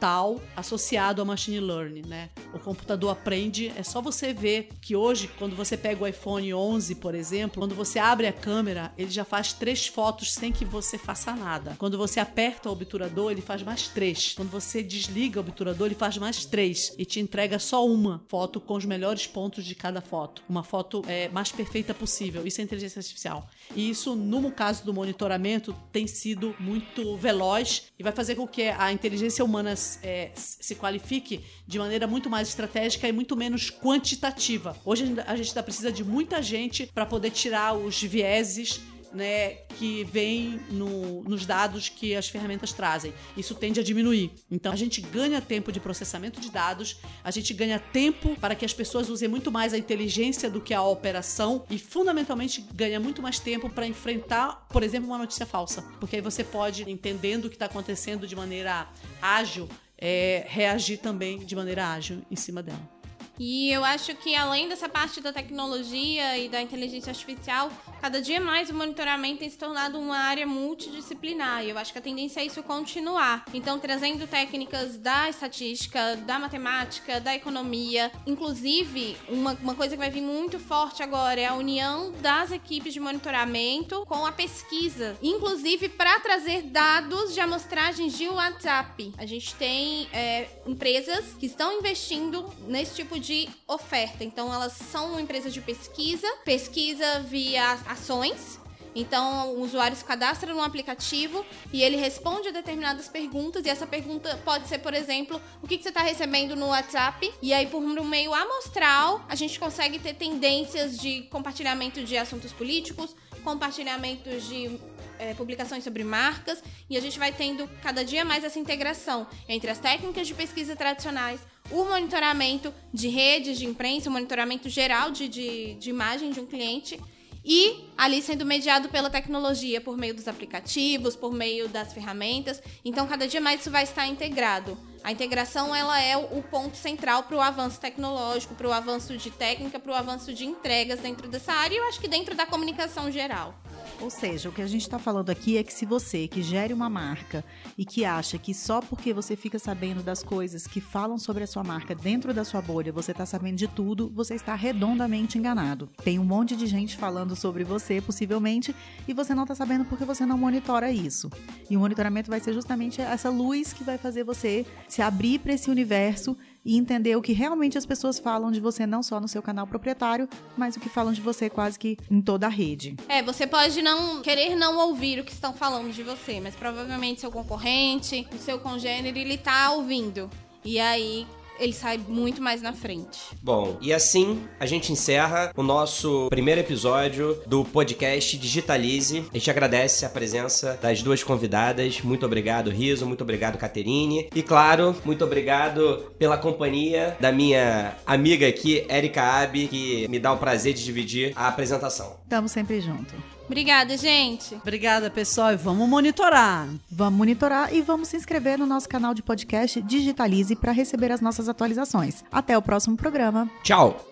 associado 0.56 1.22
ao 1.22 1.26
machine 1.26 1.60
learning, 1.60 2.02
né? 2.06 2.30
O 2.52 2.58
computador 2.58 3.10
aprende, 3.10 3.72
é 3.76 3.82
só 3.82 4.00
você 4.00 4.32
ver 4.32 4.70
que 4.80 4.96
hoje 4.96 5.28
quando 5.38 5.52
quando 5.52 5.66
você 5.66 5.76
pega 5.76 6.02
o 6.02 6.08
iPhone 6.08 6.54
11, 6.54 6.94
por 6.94 7.14
exemplo, 7.14 7.60
quando 7.60 7.74
você 7.74 7.98
abre 7.98 8.26
a 8.26 8.32
câmera, 8.32 8.90
ele 8.96 9.10
já 9.10 9.22
faz 9.22 9.52
três 9.52 9.86
fotos 9.86 10.32
sem 10.32 10.50
que 10.50 10.64
você 10.64 10.96
faça 10.96 11.34
nada. 11.34 11.76
Quando 11.78 11.98
você 11.98 12.18
aperta 12.18 12.70
o 12.70 12.72
obturador, 12.72 13.30
ele 13.30 13.42
faz 13.42 13.62
mais 13.62 13.86
três. 13.86 14.32
Quando 14.34 14.50
você 14.50 14.82
desliga 14.82 15.40
o 15.40 15.42
obturador, 15.42 15.88
ele 15.88 15.94
faz 15.94 16.16
mais 16.16 16.46
três 16.46 16.94
e 16.96 17.04
te 17.04 17.20
entrega 17.20 17.58
só 17.58 17.86
uma 17.86 18.24
foto 18.28 18.58
com 18.62 18.74
os 18.74 18.86
melhores 18.86 19.26
pontos 19.26 19.62
de 19.66 19.74
cada 19.74 20.00
foto. 20.00 20.42
Uma 20.48 20.64
foto 20.64 21.02
é, 21.06 21.28
mais 21.28 21.52
perfeita 21.52 21.92
possível. 21.92 22.46
Isso 22.46 22.62
é 22.62 22.64
inteligência 22.64 23.00
artificial. 23.00 23.46
E 23.74 23.88
isso, 23.88 24.14
no 24.14 24.50
caso 24.50 24.84
do 24.84 24.92
monitoramento, 24.92 25.74
tem 25.90 26.06
sido 26.06 26.54
muito 26.60 27.16
veloz 27.16 27.84
e 27.98 28.02
vai 28.02 28.12
fazer 28.12 28.34
com 28.34 28.46
que 28.46 28.62
a 28.64 28.92
inteligência 28.92 29.44
humana 29.44 29.74
é, 30.02 30.30
se 30.34 30.74
qualifique 30.74 31.40
de 31.66 31.78
maneira 31.78 32.06
muito 32.06 32.28
mais 32.28 32.48
estratégica 32.48 33.08
e 33.08 33.12
muito 33.12 33.36
menos 33.36 33.70
quantitativa. 33.70 34.76
Hoje 34.84 35.04
a 35.26 35.36
gente 35.36 35.48
ainda 35.48 35.62
precisa 35.62 35.90
de 35.90 36.04
muita 36.04 36.42
gente 36.42 36.86
para 36.86 37.06
poder 37.06 37.30
tirar 37.30 37.74
os 37.74 38.02
vieses 38.02 38.80
né, 39.14 39.54
que 39.78 40.04
vem 40.04 40.60
no, 40.70 41.22
nos 41.22 41.44
dados 41.46 41.88
que 41.88 42.14
as 42.14 42.28
ferramentas 42.28 42.72
trazem. 42.72 43.12
Isso 43.36 43.54
tende 43.54 43.80
a 43.80 43.82
diminuir. 43.82 44.32
Então 44.50 44.72
a 44.72 44.76
gente 44.76 45.00
ganha 45.00 45.40
tempo 45.40 45.70
de 45.70 45.80
processamento 45.80 46.40
de 46.40 46.50
dados, 46.50 46.98
a 47.22 47.30
gente 47.30 47.52
ganha 47.54 47.78
tempo 47.78 48.36
para 48.40 48.54
que 48.54 48.64
as 48.64 48.72
pessoas 48.72 49.08
usem 49.08 49.28
muito 49.28 49.50
mais 49.50 49.72
a 49.72 49.78
inteligência 49.78 50.50
do 50.50 50.60
que 50.60 50.74
a 50.74 50.82
operação 50.82 51.64
e 51.70 51.78
fundamentalmente 51.78 52.64
ganha 52.72 52.98
muito 52.98 53.22
mais 53.22 53.38
tempo 53.38 53.68
para 53.68 53.86
enfrentar, 53.86 54.66
por 54.68 54.82
exemplo, 54.82 55.08
uma 55.08 55.18
notícia 55.18 55.46
falsa, 55.46 55.82
porque 56.00 56.16
aí 56.16 56.22
você 56.22 56.42
pode 56.44 56.90
entendendo 56.90 57.46
o 57.46 57.48
que 57.48 57.56
está 57.56 57.66
acontecendo 57.66 58.26
de 58.26 58.34
maneira 58.34 58.88
ágil, 59.20 59.68
é, 59.98 60.44
reagir 60.48 60.98
também 60.98 61.38
de 61.38 61.54
maneira 61.54 61.92
ágil 61.92 62.22
em 62.30 62.36
cima 62.36 62.62
dela. 62.62 63.01
E 63.38 63.70
eu 63.70 63.84
acho 63.84 64.14
que 64.14 64.34
além 64.34 64.68
dessa 64.68 64.88
parte 64.88 65.20
da 65.20 65.32
tecnologia 65.32 66.38
e 66.38 66.48
da 66.48 66.60
inteligência 66.60 67.10
artificial, 67.10 67.70
cada 68.00 68.20
dia 68.20 68.40
mais 68.40 68.70
o 68.70 68.74
monitoramento 68.74 69.38
tem 69.40 69.50
se 69.50 69.58
tornado 69.58 69.98
uma 69.98 70.18
área 70.18 70.46
multidisciplinar. 70.46 71.64
E 71.64 71.70
eu 71.70 71.78
acho 71.78 71.92
que 71.92 71.98
a 71.98 72.02
tendência 72.02 72.40
é 72.40 72.44
isso 72.44 72.62
continuar. 72.62 73.44
Então, 73.54 73.78
trazendo 73.78 74.26
técnicas 74.26 74.96
da 74.96 75.28
estatística, 75.28 76.16
da 76.16 76.38
matemática, 76.38 77.20
da 77.20 77.34
economia. 77.34 78.12
Inclusive, 78.26 79.16
uma, 79.28 79.54
uma 79.62 79.74
coisa 79.74 79.96
que 79.96 80.00
vai 80.00 80.10
vir 80.10 80.22
muito 80.22 80.58
forte 80.58 81.02
agora 81.02 81.40
é 81.40 81.46
a 81.46 81.54
união 81.54 82.12
das 82.20 82.52
equipes 82.52 82.92
de 82.92 83.00
monitoramento 83.00 84.04
com 84.06 84.26
a 84.26 84.32
pesquisa. 84.32 85.16
Inclusive, 85.22 85.88
para 85.88 86.20
trazer 86.20 86.62
dados 86.62 87.34
de 87.34 87.40
amostragens 87.40 88.16
de 88.16 88.28
WhatsApp. 88.28 89.12
A 89.16 89.26
gente 89.26 89.54
tem 89.54 90.08
é, 90.12 90.48
empresas 90.66 91.34
que 91.38 91.46
estão 91.46 91.78
investindo 91.78 92.48
nesse 92.66 92.96
tipo 92.96 93.18
de 93.18 93.21
oferta. 93.66 94.24
Então, 94.24 94.52
elas 94.52 94.72
são 94.72 95.10
uma 95.10 95.20
empresa 95.20 95.50
de 95.50 95.60
pesquisa, 95.60 96.26
pesquisa 96.44 97.20
via 97.20 97.72
ações 97.86 98.58
Então, 98.94 99.54
o 99.54 99.62
usuário 99.62 99.96
se 99.96 100.04
cadastra 100.04 100.52
no 100.52 100.62
aplicativo 100.62 101.44
e 101.72 101.82
ele 101.82 101.96
responde 101.96 102.48
a 102.48 102.50
determinadas 102.50 103.08
perguntas. 103.08 103.64
E 103.64 103.70
essa 103.70 103.86
pergunta 103.86 104.38
pode 104.44 104.68
ser, 104.68 104.80
por 104.80 104.92
exemplo, 104.92 105.40
o 105.62 105.66
que, 105.66 105.78
que 105.78 105.82
você 105.82 105.88
está 105.88 106.02
recebendo 106.02 106.54
no 106.54 106.66
WhatsApp. 106.66 107.32
E 107.40 107.54
aí, 107.54 107.66
por 107.66 107.82
um 107.82 108.04
meio 108.04 108.34
amostral, 108.34 109.24
a 109.28 109.34
gente 109.34 109.58
consegue 109.58 109.98
ter 109.98 110.14
tendências 110.14 110.98
de 110.98 111.22
compartilhamento 111.30 112.04
de 112.04 112.18
assuntos 112.18 112.52
políticos, 112.52 113.16
compartilhamentos 113.42 114.46
de 114.46 114.78
é, 115.18 115.34
publicações 115.34 115.84
sobre 115.84 116.02
marcas 116.02 116.62
e 116.90 116.96
a 116.96 117.00
gente 117.00 117.18
vai 117.18 117.32
tendo 117.32 117.68
cada 117.80 118.04
dia 118.04 118.24
mais 118.24 118.42
essa 118.44 118.58
integração 118.58 119.26
entre 119.48 119.70
as 119.70 119.78
técnicas 119.78 120.26
de 120.26 120.34
pesquisa 120.34 120.74
tradicionais, 120.74 121.40
o 121.70 121.84
monitoramento 121.84 122.72
de 122.92 123.08
redes 123.08 123.58
de 123.58 123.66
imprensa, 123.66 124.08
o 124.08 124.12
monitoramento 124.12 124.68
geral 124.68 125.10
de, 125.10 125.28
de, 125.28 125.74
de 125.74 125.90
imagem 125.90 126.30
de 126.30 126.40
um 126.40 126.46
cliente 126.46 127.00
e 127.44 127.88
ali 127.96 128.22
sendo 128.22 128.46
mediado 128.46 128.88
pela 128.88 129.10
tecnologia, 129.10 129.80
por 129.80 129.96
meio 129.96 130.14
dos 130.14 130.28
aplicativos, 130.28 131.16
por 131.16 131.32
meio 131.32 131.68
das 131.68 131.92
ferramentas. 131.92 132.62
Então, 132.84 133.06
cada 133.06 133.26
dia 133.26 133.40
mais 133.40 133.60
isso 133.60 133.70
vai 133.70 133.82
estar 133.82 134.06
integrado. 134.06 134.78
A 135.02 135.10
integração 135.10 135.74
ela 135.74 136.00
é 136.00 136.16
o 136.16 136.42
ponto 136.42 136.76
central 136.76 137.24
para 137.24 137.36
o 137.36 137.40
avanço 137.40 137.80
tecnológico, 137.80 138.54
para 138.54 138.68
o 138.68 138.72
avanço 138.72 139.16
de 139.16 139.30
técnica, 139.30 139.80
para 139.80 139.90
o 139.90 139.94
avanço 139.94 140.32
de 140.32 140.46
entregas 140.46 141.00
dentro 141.00 141.26
dessa 141.26 141.52
área 141.52 141.74
e 141.74 141.78
eu 141.78 141.84
acho 141.88 142.00
que 142.00 142.06
dentro 142.06 142.36
da 142.36 142.46
comunicação 142.46 143.10
geral. 143.10 143.60
Ou 144.02 144.10
seja, 144.10 144.48
o 144.48 144.52
que 144.52 144.60
a 144.60 144.66
gente 144.66 144.82
está 144.82 144.98
falando 144.98 145.30
aqui 145.30 145.56
é 145.56 145.62
que 145.62 145.72
se 145.72 145.86
você 145.86 146.26
que 146.26 146.42
gere 146.42 146.74
uma 146.74 146.90
marca 146.90 147.44
e 147.78 147.84
que 147.84 148.04
acha 148.04 148.36
que 148.36 148.52
só 148.52 148.80
porque 148.80 149.14
você 149.14 149.36
fica 149.36 149.60
sabendo 149.60 150.02
das 150.02 150.24
coisas 150.24 150.66
que 150.66 150.80
falam 150.80 151.16
sobre 151.18 151.44
a 151.44 151.46
sua 151.46 151.62
marca 151.62 151.94
dentro 151.94 152.34
da 152.34 152.44
sua 152.44 152.60
bolha, 152.60 152.90
você 152.90 153.12
está 153.12 153.24
sabendo 153.24 153.58
de 153.58 153.68
tudo, 153.68 154.10
você 154.12 154.34
está 154.34 154.56
redondamente 154.56 155.38
enganado. 155.38 155.88
Tem 156.02 156.18
um 156.18 156.24
monte 156.24 156.56
de 156.56 156.66
gente 156.66 156.96
falando 156.96 157.36
sobre 157.36 157.62
você, 157.62 158.00
possivelmente, 158.00 158.74
e 159.06 159.14
você 159.14 159.36
não 159.36 159.44
está 159.44 159.54
sabendo 159.54 159.84
porque 159.84 160.04
você 160.04 160.26
não 160.26 160.36
monitora 160.36 160.90
isso. 160.90 161.30
E 161.70 161.76
o 161.76 161.80
monitoramento 161.80 162.28
vai 162.28 162.40
ser 162.40 162.54
justamente 162.54 163.00
essa 163.00 163.30
luz 163.30 163.72
que 163.72 163.84
vai 163.84 163.98
fazer 163.98 164.24
você 164.24 164.66
se 164.88 165.00
abrir 165.00 165.38
para 165.38 165.52
esse 165.52 165.70
universo 165.70 166.36
e 166.64 166.76
entender 166.76 167.16
o 167.16 167.22
que 167.22 167.32
realmente 167.32 167.76
as 167.76 167.86
pessoas 167.86 168.18
falam 168.18 168.50
de 168.50 168.60
você, 168.60 168.86
não 168.86 169.02
só 169.02 169.20
no 169.20 169.28
seu 169.28 169.42
canal 169.42 169.66
proprietário, 169.66 170.28
mas 170.56 170.76
o 170.76 170.80
que 170.80 170.88
falam 170.88 171.12
de 171.12 171.20
você 171.20 171.50
quase 171.50 171.78
que 171.78 171.96
em 172.10 172.20
toda 172.20 172.46
a 172.46 172.50
rede. 172.50 172.96
É, 173.08 173.22
você 173.22 173.46
pode 173.46 173.82
não 173.82 174.22
querer 174.22 174.54
não 174.54 174.78
ouvir 174.88 175.18
o 175.18 175.24
que 175.24 175.32
estão 175.32 175.52
falando 175.52 175.92
de 175.92 176.02
você, 176.02 176.40
mas 176.40 176.54
provavelmente 176.54 177.20
seu 177.20 177.30
concorrente, 177.30 178.26
o 178.32 178.38
seu 178.38 178.58
congênero, 178.58 179.18
ele 179.18 179.36
tá 179.36 179.72
ouvindo. 179.72 180.30
E 180.64 180.78
aí, 180.78 181.26
ele 181.62 181.72
sai 181.72 181.98
muito 182.08 182.42
mais 182.42 182.60
na 182.60 182.72
frente. 182.72 183.20
Bom, 183.40 183.78
e 183.80 183.92
assim 183.92 184.42
a 184.58 184.66
gente 184.66 184.92
encerra 184.92 185.52
o 185.56 185.62
nosso 185.62 186.28
primeiro 186.28 186.60
episódio 186.60 187.40
do 187.46 187.64
podcast 187.64 188.36
Digitalize. 188.36 189.24
A 189.32 189.38
gente 189.38 189.50
agradece 189.50 190.04
a 190.04 190.10
presença 190.10 190.78
das 190.82 191.02
duas 191.02 191.22
convidadas. 191.22 192.00
Muito 192.00 192.26
obrigado, 192.26 192.70
Riso. 192.70 193.06
Muito 193.06 193.22
obrigado, 193.22 193.58
Caterine. 193.58 194.28
E 194.34 194.42
claro, 194.42 194.96
muito 195.04 195.24
obrigado 195.24 196.12
pela 196.18 196.36
companhia 196.36 197.16
da 197.20 197.30
minha 197.30 197.96
amiga 198.06 198.46
aqui, 198.48 198.84
Erika 198.88 199.22
Abi, 199.22 199.68
que 199.68 200.08
me 200.08 200.18
dá 200.18 200.32
o 200.32 200.38
prazer 200.38 200.74
de 200.74 200.84
dividir 200.84 201.32
a 201.36 201.48
apresentação. 201.48 202.18
Estamos 202.24 202.50
sempre 202.50 202.80
juntos. 202.80 203.31
Obrigada, 203.46 203.96
gente. 203.96 204.54
Obrigada, 204.54 205.10
pessoal. 205.10 205.52
E 205.52 205.56
vamos 205.56 205.88
monitorar. 205.88 206.68
Vamos 206.90 207.18
monitorar 207.18 207.74
e 207.74 207.82
vamos 207.82 208.08
se 208.08 208.16
inscrever 208.16 208.58
no 208.58 208.66
nosso 208.66 208.88
canal 208.88 209.12
de 209.14 209.22
podcast 209.22 209.80
Digitalize 209.82 210.56
para 210.56 210.72
receber 210.72 211.12
as 211.12 211.20
nossas 211.20 211.48
atualizações. 211.48 212.24
Até 212.30 212.56
o 212.56 212.62
próximo 212.62 212.96
programa. 212.96 213.50
Tchau. 213.62 214.04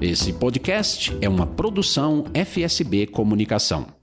Esse 0.00 0.32
podcast 0.32 1.16
é 1.20 1.28
uma 1.28 1.46
produção 1.46 2.24
FSB 2.32 3.08
Comunicação. 3.08 3.97